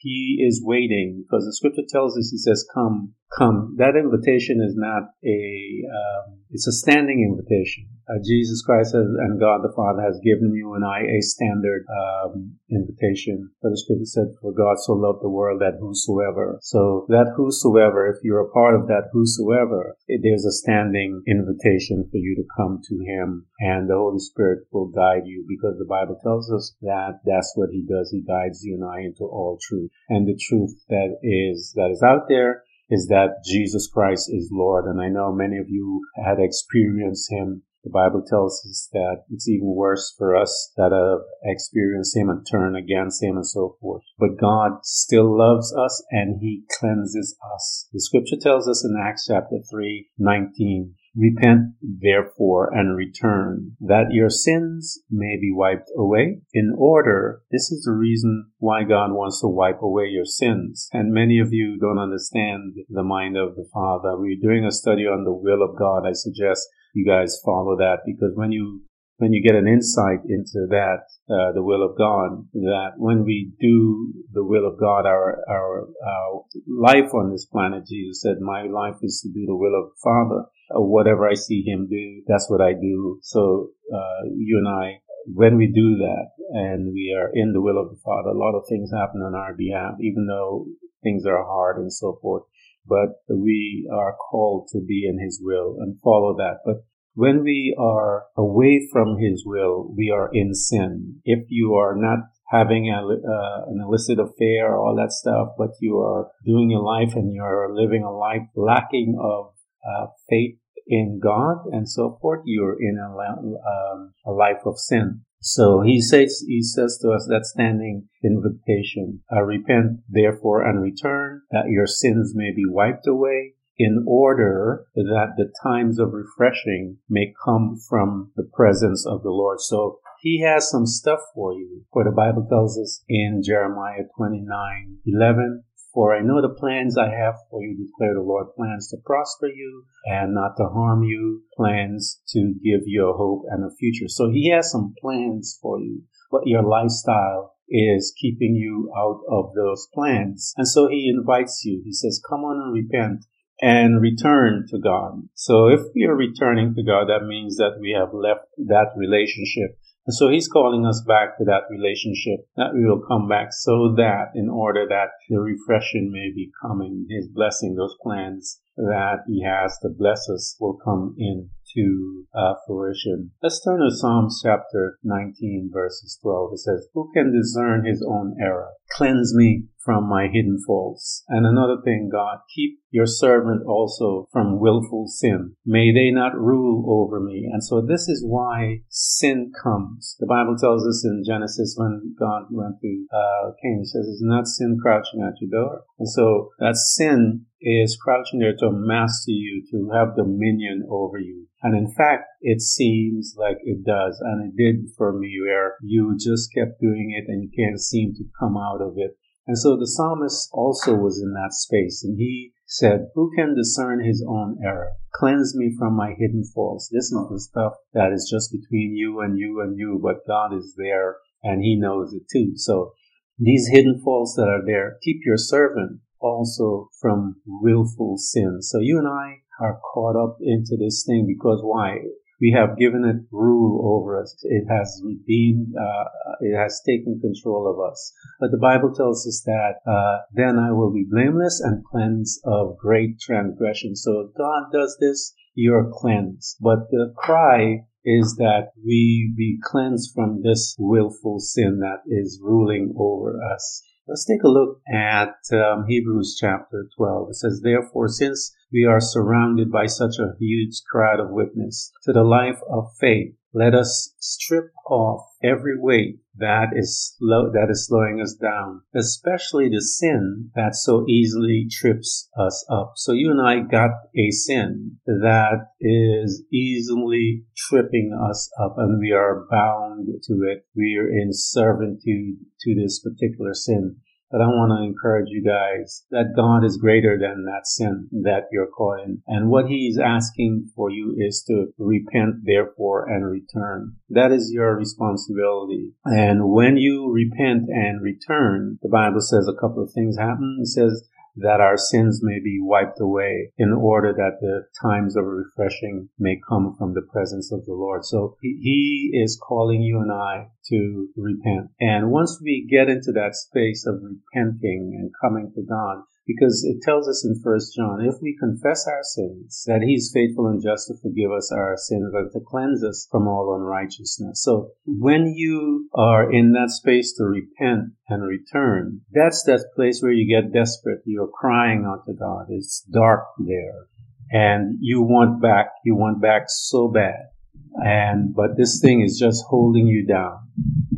he 0.00 0.44
is 0.46 0.62
waiting 0.64 1.24
because 1.24 1.44
the 1.44 1.52
scripture 1.52 1.88
tells 1.88 2.16
us 2.16 2.30
he 2.30 2.38
says 2.38 2.66
come 2.72 3.14
come. 3.36 3.76
That 3.78 3.96
invitation 3.96 4.60
is 4.60 4.74
not 4.76 5.14
a 5.24 5.40
um, 5.86 6.40
it's 6.50 6.66
a 6.66 6.72
standing 6.72 7.22
invitation. 7.22 7.86
Uh, 8.10 8.18
jesus 8.26 8.60
christ 8.66 8.90
has, 8.90 9.06
and 9.06 9.38
god 9.38 9.62
the 9.62 9.72
father 9.76 10.02
has 10.02 10.18
given 10.24 10.50
you 10.50 10.74
and 10.74 10.84
i 10.84 10.98
a 10.98 11.20
standard 11.22 11.86
um, 11.86 12.58
invitation. 12.70 13.50
For 13.62 13.70
the 13.70 13.78
scripture 13.78 14.04
said 14.04 14.34
for 14.40 14.52
god 14.52 14.78
so 14.78 14.94
loved 14.94 15.22
the 15.22 15.30
world 15.30 15.60
that 15.60 15.78
whosoever 15.78 16.58
so 16.60 17.06
that 17.08 17.34
whosoever 17.36 18.10
if 18.10 18.18
you're 18.22 18.42
a 18.42 18.50
part 18.50 18.74
of 18.74 18.88
that 18.88 19.10
whosoever 19.12 19.96
there's 20.08 20.44
a 20.44 20.50
standing 20.50 21.22
invitation 21.26 22.08
for 22.10 22.18
you 22.18 22.34
to 22.34 22.50
come 22.56 22.80
to 22.82 22.94
him 23.06 23.46
and 23.60 23.88
the 23.88 23.94
holy 23.94 24.18
spirit 24.18 24.66
will 24.72 24.88
guide 24.88 25.26
you 25.26 25.44
because 25.46 25.78
the 25.78 25.86
bible 25.86 26.18
tells 26.22 26.50
us 26.50 26.74
that 26.82 27.20
that's 27.24 27.52
what 27.54 27.70
he 27.70 27.84
does. 27.86 28.10
He 28.10 28.22
guides 28.22 28.64
you 28.64 28.74
and 28.74 28.84
i 28.84 29.00
into 29.00 29.24
all 29.24 29.58
truth. 29.60 29.90
And 30.08 30.26
the 30.26 30.38
truth 30.48 30.74
that 30.88 31.18
is 31.22 31.72
that 31.76 31.90
is 31.90 32.02
out 32.02 32.26
there 32.28 32.64
is 32.90 33.06
that 33.08 33.44
Jesus 33.44 33.86
Christ 33.86 34.28
is 34.32 34.50
Lord. 34.52 34.84
And 34.84 35.00
I 35.00 35.08
know 35.08 35.32
many 35.32 35.58
of 35.58 35.68
you 35.68 36.02
had 36.16 36.38
experienced 36.38 37.30
him. 37.30 37.62
The 37.84 37.90
Bible 37.90 38.22
tells 38.28 38.60
us 38.68 38.88
that 38.92 39.24
it's 39.30 39.48
even 39.48 39.74
worse 39.74 40.12
for 40.18 40.36
us 40.36 40.72
that 40.76 40.92
have 40.92 41.24
experienced 41.44 42.14
him 42.14 42.28
and 42.28 42.44
turn 42.50 42.76
against 42.76 43.22
him 43.22 43.36
and 43.36 43.46
so 43.46 43.76
forth. 43.80 44.02
But 44.18 44.38
God 44.38 44.80
still 44.82 45.38
loves 45.38 45.74
us 45.74 46.04
and 46.10 46.40
he 46.40 46.64
cleanses 46.78 47.36
us. 47.54 47.88
The 47.92 48.00
scripture 48.00 48.36
tells 48.38 48.68
us 48.68 48.84
in 48.84 49.00
Acts 49.00 49.26
chapter 49.28 49.60
3, 49.70 50.10
19, 50.18 50.94
Repent 51.20 51.74
therefore 51.82 52.72
and 52.72 52.96
return, 52.96 53.76
that 53.80 54.06
your 54.10 54.30
sins 54.30 55.02
may 55.10 55.36
be 55.38 55.52
wiped 55.52 55.90
away. 55.94 56.40
In 56.54 56.74
order, 56.78 57.42
this 57.50 57.70
is 57.70 57.84
the 57.84 57.92
reason 57.92 58.50
why 58.58 58.84
God 58.84 59.12
wants 59.12 59.42
to 59.42 59.48
wipe 59.48 59.82
away 59.82 60.06
your 60.06 60.24
sins. 60.24 60.88
And 60.94 61.12
many 61.12 61.38
of 61.38 61.52
you 61.52 61.78
don't 61.78 61.98
understand 61.98 62.72
the 62.88 63.02
mind 63.02 63.36
of 63.36 63.54
the 63.54 63.68
Father. 63.70 64.16
We're 64.16 64.40
doing 64.40 64.64
a 64.64 64.72
study 64.72 65.02
on 65.02 65.24
the 65.24 65.34
will 65.34 65.62
of 65.62 65.78
God. 65.78 66.06
I 66.06 66.12
suggest 66.12 66.66
you 66.94 67.04
guys 67.04 67.38
follow 67.44 67.76
that 67.76 67.98
because 68.06 68.32
when 68.34 68.50
you 68.50 68.82
when 69.18 69.34
you 69.34 69.46
get 69.46 69.54
an 69.54 69.68
insight 69.68 70.20
into 70.26 70.66
that, 70.70 71.04
uh, 71.28 71.52
the 71.52 71.62
will 71.62 71.84
of 71.84 71.98
God, 71.98 72.48
that 72.54 72.92
when 72.96 73.22
we 73.22 73.52
do 73.60 74.14
the 74.32 74.42
will 74.42 74.66
of 74.66 74.80
God, 74.80 75.04
our, 75.04 75.44
our, 75.46 75.88
our 76.08 76.44
life 76.66 77.12
on 77.12 77.30
this 77.30 77.44
planet, 77.44 77.84
Jesus 77.86 78.22
said, 78.22 78.40
my 78.40 78.62
life 78.62 78.96
is 79.02 79.20
to 79.20 79.28
do 79.28 79.44
the 79.44 79.54
will 79.54 79.76
of 79.76 79.90
the 79.90 80.00
Father. 80.02 80.48
Whatever 80.72 81.28
I 81.28 81.34
see 81.34 81.62
Him 81.62 81.88
do, 81.90 82.22
that's 82.26 82.48
what 82.48 82.60
I 82.60 82.72
do. 82.72 83.18
So, 83.22 83.70
uh, 83.92 84.28
you 84.36 84.58
and 84.58 84.68
I, 84.68 85.00
when 85.26 85.56
we 85.56 85.66
do 85.66 85.96
that 85.98 86.30
and 86.52 86.92
we 86.92 87.14
are 87.16 87.30
in 87.32 87.52
the 87.52 87.60
will 87.60 87.80
of 87.80 87.90
the 87.90 88.00
Father, 88.04 88.30
a 88.30 88.38
lot 88.38 88.56
of 88.56 88.64
things 88.68 88.90
happen 88.92 89.20
on 89.20 89.34
our 89.34 89.54
behalf, 89.54 89.94
even 90.00 90.26
though 90.26 90.66
things 91.02 91.24
are 91.26 91.44
hard 91.44 91.78
and 91.78 91.92
so 91.92 92.18
forth. 92.22 92.44
But 92.86 93.20
we 93.28 93.88
are 93.92 94.16
called 94.16 94.68
to 94.72 94.80
be 94.80 95.06
in 95.06 95.18
His 95.22 95.40
will 95.42 95.76
and 95.80 96.00
follow 96.02 96.36
that. 96.38 96.60
But 96.64 96.84
when 97.14 97.42
we 97.42 97.76
are 97.78 98.24
away 98.36 98.88
from 98.92 99.18
His 99.18 99.44
will, 99.44 99.92
we 99.96 100.10
are 100.10 100.30
in 100.32 100.54
sin. 100.54 101.20
If 101.24 101.46
you 101.48 101.74
are 101.74 101.94
not 101.96 102.20
having 102.50 102.88
a, 102.90 103.00
uh, 103.00 103.70
an 103.70 103.80
illicit 103.84 104.18
affair, 104.18 104.76
all 104.76 104.96
that 104.96 105.12
stuff, 105.12 105.50
but 105.56 105.70
you 105.80 105.98
are 105.98 106.28
doing 106.44 106.70
your 106.70 106.82
life 106.82 107.14
and 107.14 107.32
you're 107.32 107.70
living 107.72 108.02
a 108.02 108.10
life 108.10 108.48
lacking 108.56 109.16
of 109.20 109.52
uh, 109.84 110.06
faith 110.28 110.58
in 110.90 111.20
God 111.22 111.64
and 111.70 111.88
so 111.88 112.18
forth, 112.20 112.40
you're 112.44 112.76
in 112.78 112.98
a, 112.98 113.08
um, 113.08 114.12
a 114.26 114.32
life 114.32 114.66
of 114.66 114.78
sin. 114.78 115.22
So 115.40 115.80
he 115.80 116.02
says, 116.02 116.44
he 116.46 116.62
says 116.62 116.98
to 117.00 117.12
us 117.12 117.26
that 117.30 117.46
standing 117.46 118.08
invitation, 118.22 119.22
uh, 119.32 119.42
repent 119.42 120.00
therefore 120.08 120.62
and 120.68 120.82
return 120.82 121.42
that 121.50 121.70
your 121.70 121.86
sins 121.86 122.32
may 122.34 122.52
be 122.54 122.64
wiped 122.66 123.06
away 123.06 123.54
in 123.78 124.04
order 124.06 124.84
that 124.94 125.34
the 125.38 125.50
times 125.62 125.98
of 125.98 126.12
refreshing 126.12 126.98
may 127.08 127.32
come 127.42 127.76
from 127.88 128.32
the 128.36 128.46
presence 128.52 129.06
of 129.06 129.22
the 129.22 129.30
Lord. 129.30 129.60
So 129.60 130.00
he 130.20 130.42
has 130.42 130.70
some 130.70 130.84
stuff 130.84 131.20
for 131.34 131.54
you. 131.54 131.84
For 131.90 132.04
the 132.04 132.10
Bible 132.10 132.46
tells 132.50 132.78
us 132.78 133.02
in 133.08 133.40
Jeremiah 133.42 134.04
29, 134.18 134.98
11, 135.06 135.64
for 135.92 136.14
I 136.14 136.20
know 136.22 136.40
the 136.40 136.54
plans 136.54 136.96
I 136.96 137.08
have 137.10 137.34
for 137.50 137.62
you, 137.62 137.76
declare 137.76 138.14
the 138.14 138.22
Lord, 138.22 138.46
plans 138.56 138.88
to 138.90 138.96
prosper 139.04 139.48
you 139.48 139.84
and 140.04 140.34
not 140.34 140.56
to 140.56 140.64
harm 140.64 141.02
you, 141.02 141.42
plans 141.56 142.20
to 142.28 142.54
give 142.62 142.82
you 142.86 143.08
a 143.08 143.16
hope 143.16 143.44
and 143.50 143.64
a 143.64 143.74
future. 143.76 144.08
So 144.08 144.30
he 144.30 144.50
has 144.50 144.70
some 144.70 144.94
plans 145.00 145.58
for 145.60 145.80
you, 145.80 146.02
but 146.30 146.46
your 146.46 146.62
lifestyle 146.62 147.54
is 147.68 148.14
keeping 148.20 148.54
you 148.54 148.92
out 148.96 149.20
of 149.30 149.52
those 149.54 149.88
plans. 149.94 150.52
And 150.56 150.66
so 150.66 150.88
he 150.88 151.08
invites 151.08 151.62
you. 151.64 151.82
He 151.84 151.92
says, 151.92 152.20
come 152.28 152.40
on 152.40 152.60
and 152.62 152.72
repent 152.72 153.24
and 153.60 154.00
return 154.00 154.64
to 154.70 154.78
God. 154.78 155.28
So 155.34 155.68
if 155.68 155.80
we 155.94 156.04
are 156.04 156.16
returning 156.16 156.74
to 156.74 156.82
God, 156.82 157.08
that 157.08 157.26
means 157.26 157.56
that 157.56 157.78
we 157.80 157.96
have 157.98 158.14
left 158.14 158.46
that 158.68 158.88
relationship. 158.96 159.78
And 160.06 160.14
so 160.14 160.28
he's 160.28 160.48
calling 160.48 160.86
us 160.86 161.02
back 161.06 161.36
to 161.38 161.44
that 161.44 161.68
relationship 161.70 162.46
that 162.56 162.72
we 162.74 162.86
will 162.86 163.02
come 163.06 163.28
back 163.28 163.48
so 163.52 163.94
that 163.96 164.32
in 164.34 164.48
order 164.48 164.86
that 164.88 165.10
the 165.28 165.38
refreshing 165.38 166.10
may 166.10 166.32
be 166.34 166.50
coming, 166.62 167.06
his 167.10 167.28
blessing, 167.28 167.74
those 167.74 167.94
plans 168.02 168.60
that 168.76 169.24
he 169.26 169.44
has 169.44 169.78
to 169.82 169.88
bless 169.90 170.28
us 170.30 170.56
will 170.58 170.78
come 170.82 171.14
in 171.18 171.50
to 171.74 172.26
uh, 172.34 172.54
fruition. 172.66 173.32
Let's 173.42 173.62
turn 173.64 173.80
to 173.80 173.90
Psalms 173.94 174.40
chapter 174.42 174.98
19 175.02 175.70
verses 175.72 176.18
12. 176.22 176.50
It 176.54 176.58
says, 176.58 176.88
Who 176.94 177.10
can 177.14 177.32
discern 177.32 177.84
his 177.84 178.04
own 178.06 178.36
error? 178.40 178.70
Cleanse 178.90 179.34
me 179.34 179.64
from 179.84 180.08
my 180.08 180.28
hidden 180.30 180.58
faults. 180.66 181.24
And 181.28 181.46
another 181.46 181.80
thing, 181.82 182.10
God, 182.12 182.38
keep 182.54 182.78
your 182.90 183.06
servant 183.06 183.62
also 183.66 184.28
from 184.32 184.60
willful 184.60 185.06
sin. 185.08 185.56
May 185.64 185.92
they 185.92 186.10
not 186.10 186.36
rule 186.36 186.84
over 186.88 187.20
me. 187.20 187.48
And 187.50 187.64
so 187.64 187.80
this 187.80 188.08
is 188.08 188.24
why 188.24 188.80
sin 188.88 189.52
comes. 189.62 190.16
The 190.20 190.26
Bible 190.26 190.56
tells 190.60 190.86
us 190.86 191.04
in 191.04 191.22
Genesis 191.26 191.74
when 191.76 192.14
God 192.18 192.44
went 192.50 192.76
to 192.82 193.06
uh, 193.12 193.52
Cain, 193.62 193.80
he 193.80 193.86
says, 193.86 194.06
is 194.06 194.22
not 194.22 194.46
sin 194.46 194.78
crouching 194.80 195.22
at 195.22 195.40
your 195.40 195.50
door? 195.50 195.82
And 195.98 196.08
so 196.08 196.50
that 196.58 196.76
sin 196.76 197.46
is 197.60 197.98
crouching 198.02 198.40
there 198.40 198.56
to 198.58 198.70
master 198.70 199.32
you, 199.32 199.64
to 199.70 199.90
have 199.94 200.16
dominion 200.16 200.86
over 200.90 201.18
you. 201.18 201.46
And 201.62 201.76
in 201.76 201.92
fact, 201.92 202.24
it 202.40 202.60
seems 202.60 203.34
like 203.36 203.58
it 203.62 203.84
does. 203.84 204.18
And 204.20 204.48
it 204.48 204.56
did 204.56 204.90
for 204.96 205.12
me 205.12 205.38
where 205.42 205.76
you 205.82 206.16
just 206.18 206.52
kept 206.54 206.80
doing 206.80 207.14
it 207.16 207.30
and 207.30 207.42
you 207.42 207.50
can't 207.56 207.80
seem 207.80 208.14
to 208.14 208.24
come 208.38 208.56
out 208.56 208.80
of 208.80 208.94
it. 208.96 209.16
And 209.46 209.58
so 209.58 209.76
the 209.76 209.86
psalmist 209.86 210.48
also 210.52 210.94
was 210.94 211.20
in 211.20 211.32
that 211.34 211.52
space 211.52 212.04
and 212.04 212.16
he 212.16 212.52
said, 212.66 213.08
who 213.14 213.32
can 213.34 213.56
discern 213.56 214.04
his 214.04 214.24
own 214.26 214.58
error? 214.64 214.92
Cleanse 215.12 215.56
me 215.56 215.74
from 215.76 215.96
my 215.96 216.12
hidden 216.16 216.44
faults. 216.54 216.88
This 216.88 217.06
is 217.06 217.10
the 217.28 217.40
stuff 217.40 217.72
that 217.92 218.12
is 218.12 218.30
just 218.30 218.52
between 218.52 218.94
you 218.94 219.20
and 219.20 219.36
you 219.36 219.60
and 219.60 219.76
you, 219.76 219.98
but 220.02 220.26
God 220.26 220.54
is 220.54 220.74
there 220.76 221.16
and 221.42 221.62
he 221.62 221.76
knows 221.76 222.14
it 222.14 222.22
too. 222.32 222.52
So 222.56 222.92
these 223.38 223.68
hidden 223.72 224.00
faults 224.04 224.34
that 224.36 224.48
are 224.48 224.64
there, 224.64 224.98
keep 225.02 225.22
your 225.24 225.38
servant 225.38 226.00
also 226.20 226.88
from 227.00 227.36
willful 227.44 228.18
sin. 228.18 228.58
So 228.60 228.78
you 228.78 228.98
and 228.98 229.08
I 229.08 229.39
are 229.60 229.80
caught 229.92 230.16
up 230.16 230.38
into 230.40 230.76
this 230.78 231.04
thing 231.06 231.26
because 231.26 231.60
why? 231.62 231.98
We 232.40 232.56
have 232.56 232.78
given 232.78 233.04
it 233.04 233.28
rule 233.30 233.94
over 233.94 234.18
us. 234.18 234.34
It 234.42 234.64
has 234.70 235.02
redeemed, 235.04 235.74
uh, 235.78 236.04
it 236.40 236.56
has 236.56 236.80
taken 236.86 237.20
control 237.20 237.68
of 237.68 237.78
us. 237.92 238.12
But 238.40 238.50
the 238.50 238.58
Bible 238.58 238.94
tells 238.94 239.26
us 239.26 239.42
that, 239.44 239.74
uh, 239.86 240.24
then 240.32 240.58
I 240.58 240.72
will 240.72 240.90
be 240.90 241.06
blameless 241.08 241.60
and 241.60 241.84
cleansed 241.84 242.40
of 242.44 242.78
great 242.78 243.20
transgression. 243.20 243.94
So 243.94 244.32
God 244.36 244.72
does 244.72 244.96
this, 244.98 245.34
you're 245.54 245.90
cleansed. 245.92 246.56
But 246.62 246.90
the 246.90 247.12
cry 247.14 247.84
is 248.06 248.36
that 248.36 248.72
we 248.82 249.34
be 249.36 249.58
cleansed 249.62 250.12
from 250.14 250.42
this 250.42 250.74
willful 250.78 251.40
sin 251.40 251.80
that 251.80 252.00
is 252.06 252.40
ruling 252.42 252.94
over 252.98 253.38
us. 253.42 253.82
Let's 254.08 254.24
take 254.24 254.42
a 254.42 254.48
look 254.48 254.80
at 254.92 255.34
um, 255.52 255.84
Hebrews 255.86 256.38
chapter 256.40 256.88
12. 256.96 257.28
It 257.30 257.36
says, 257.36 257.60
Therefore, 257.62 258.08
since 258.08 258.56
we 258.72 258.84
are 258.84 259.00
surrounded 259.00 259.70
by 259.70 259.86
such 259.86 260.18
a 260.18 260.34
huge 260.38 260.82
crowd 260.90 261.20
of 261.20 261.30
witness 261.30 261.92
to 262.04 262.12
the 262.12 262.24
life 262.24 262.60
of 262.68 262.92
faith, 262.98 263.34
let 263.52 263.74
us 263.74 264.14
strip 264.20 264.72
off 264.88 265.26
every 265.42 265.76
weight 265.76 266.20
that 266.36 266.68
is 266.74 267.16
slow, 267.18 267.50
that 267.52 267.68
is 267.68 267.86
slowing 267.86 268.20
us 268.20 268.34
down, 268.34 268.82
especially 268.94 269.68
the 269.68 269.80
sin 269.80 270.50
that 270.54 270.76
so 270.76 271.04
easily 271.08 271.66
trips 271.68 272.28
us 272.38 272.64
up. 272.70 272.92
So 272.94 273.12
you 273.12 273.30
and 273.30 273.40
I 273.40 273.68
got 273.68 273.90
a 274.16 274.30
sin 274.30 274.98
that 275.04 275.66
is 275.80 276.44
easily 276.52 277.44
tripping 277.56 278.16
us 278.30 278.50
up 278.62 278.76
and 278.78 279.00
we 279.00 279.10
are 279.10 279.46
bound 279.50 280.06
to 280.06 280.32
it. 280.48 280.64
We 280.76 280.96
are 280.96 281.08
in 281.08 281.30
servitude 281.32 282.38
to 282.60 282.74
this 282.74 283.00
particular 283.00 283.54
sin. 283.54 283.96
But 284.30 284.40
I 284.40 284.46
want 284.46 284.70
to 284.70 284.86
encourage 284.86 285.28
you 285.28 285.42
guys 285.42 286.04
that 286.10 286.34
God 286.36 286.64
is 286.64 286.76
greater 286.76 287.18
than 287.18 287.44
that 287.44 287.66
sin 287.66 288.08
that 288.22 288.44
you're 288.52 288.68
caught 288.68 289.00
in. 289.00 289.22
And 289.26 289.50
what 289.50 289.66
He's 289.66 289.98
asking 289.98 290.70
for 290.76 290.90
you 290.90 291.16
is 291.18 291.42
to 291.48 291.72
repent, 291.78 292.44
therefore, 292.44 293.08
and 293.08 293.26
return. 293.26 293.96
That 294.08 294.30
is 294.30 294.52
your 294.52 294.76
responsibility. 294.76 295.92
And 296.04 296.50
when 296.50 296.76
you 296.76 297.10
repent 297.12 297.68
and 297.68 298.02
return, 298.02 298.78
the 298.82 298.88
Bible 298.88 299.20
says 299.20 299.48
a 299.48 299.60
couple 299.60 299.82
of 299.82 299.92
things 299.92 300.16
happen. 300.16 300.58
It 300.60 300.68
says, 300.68 301.08
that 301.40 301.60
our 301.60 301.76
sins 301.76 302.20
may 302.22 302.40
be 302.40 302.58
wiped 302.60 303.00
away 303.00 303.52
in 303.58 303.72
order 303.72 304.12
that 304.12 304.40
the 304.40 304.66
times 304.80 305.16
of 305.16 305.24
refreshing 305.24 306.08
may 306.18 306.40
come 306.48 306.74
from 306.76 306.94
the 306.94 307.06
presence 307.12 307.52
of 307.52 307.64
the 307.66 307.74
Lord. 307.74 308.04
So 308.04 308.36
he 308.40 309.10
is 309.12 309.40
calling 309.40 309.82
you 309.82 310.00
and 310.00 310.12
I 310.12 310.48
to 310.68 311.08
repent. 311.16 311.70
And 311.80 312.10
once 312.10 312.40
we 312.42 312.66
get 312.68 312.88
into 312.88 313.12
that 313.12 313.34
space 313.34 313.86
of 313.86 314.02
repenting 314.02 314.96
and 314.98 315.10
coming 315.20 315.52
to 315.54 315.62
God, 315.62 316.02
because 316.34 316.64
it 316.64 316.82
tells 316.82 317.08
us 317.08 317.24
in 317.24 317.40
First 317.42 317.74
John, 317.76 318.00
if 318.00 318.16
we 318.22 318.36
confess 318.38 318.86
our 318.86 319.02
sins, 319.02 319.64
that 319.66 319.82
He 319.82 319.94
is 319.94 320.12
faithful 320.12 320.46
and 320.46 320.62
just 320.62 320.88
to 320.88 320.94
forgive 321.02 321.30
us 321.30 321.50
our 321.52 321.76
sins 321.76 322.12
and 322.14 322.30
to 322.32 322.40
cleanse 322.46 322.84
us 322.84 323.06
from 323.10 323.26
all 323.26 323.54
unrighteousness. 323.54 324.42
So 324.42 324.70
when 324.86 325.34
you 325.34 325.88
are 325.94 326.30
in 326.30 326.52
that 326.52 326.70
space 326.70 327.14
to 327.16 327.24
repent 327.24 327.92
and 328.08 328.26
return, 328.26 329.00
that's 329.12 329.42
that 329.44 329.64
place 329.74 330.00
where 330.00 330.12
you 330.12 330.28
get 330.28 330.52
desperate. 330.52 331.00
You're 331.04 331.28
crying 331.28 331.84
out 331.86 332.06
to 332.06 332.12
God. 332.12 332.46
It's 332.50 332.80
dark 332.92 333.24
there, 333.38 333.86
and 334.30 334.76
you 334.80 335.02
want 335.02 335.42
back. 335.42 335.68
You 335.84 335.96
want 335.96 336.22
back 336.22 336.44
so 336.48 336.88
bad 336.88 337.30
and 337.76 338.34
but 338.34 338.56
this 338.56 338.80
thing 338.80 339.00
is 339.00 339.18
just 339.18 339.44
holding 339.48 339.86
you 339.86 340.06
down 340.06 340.38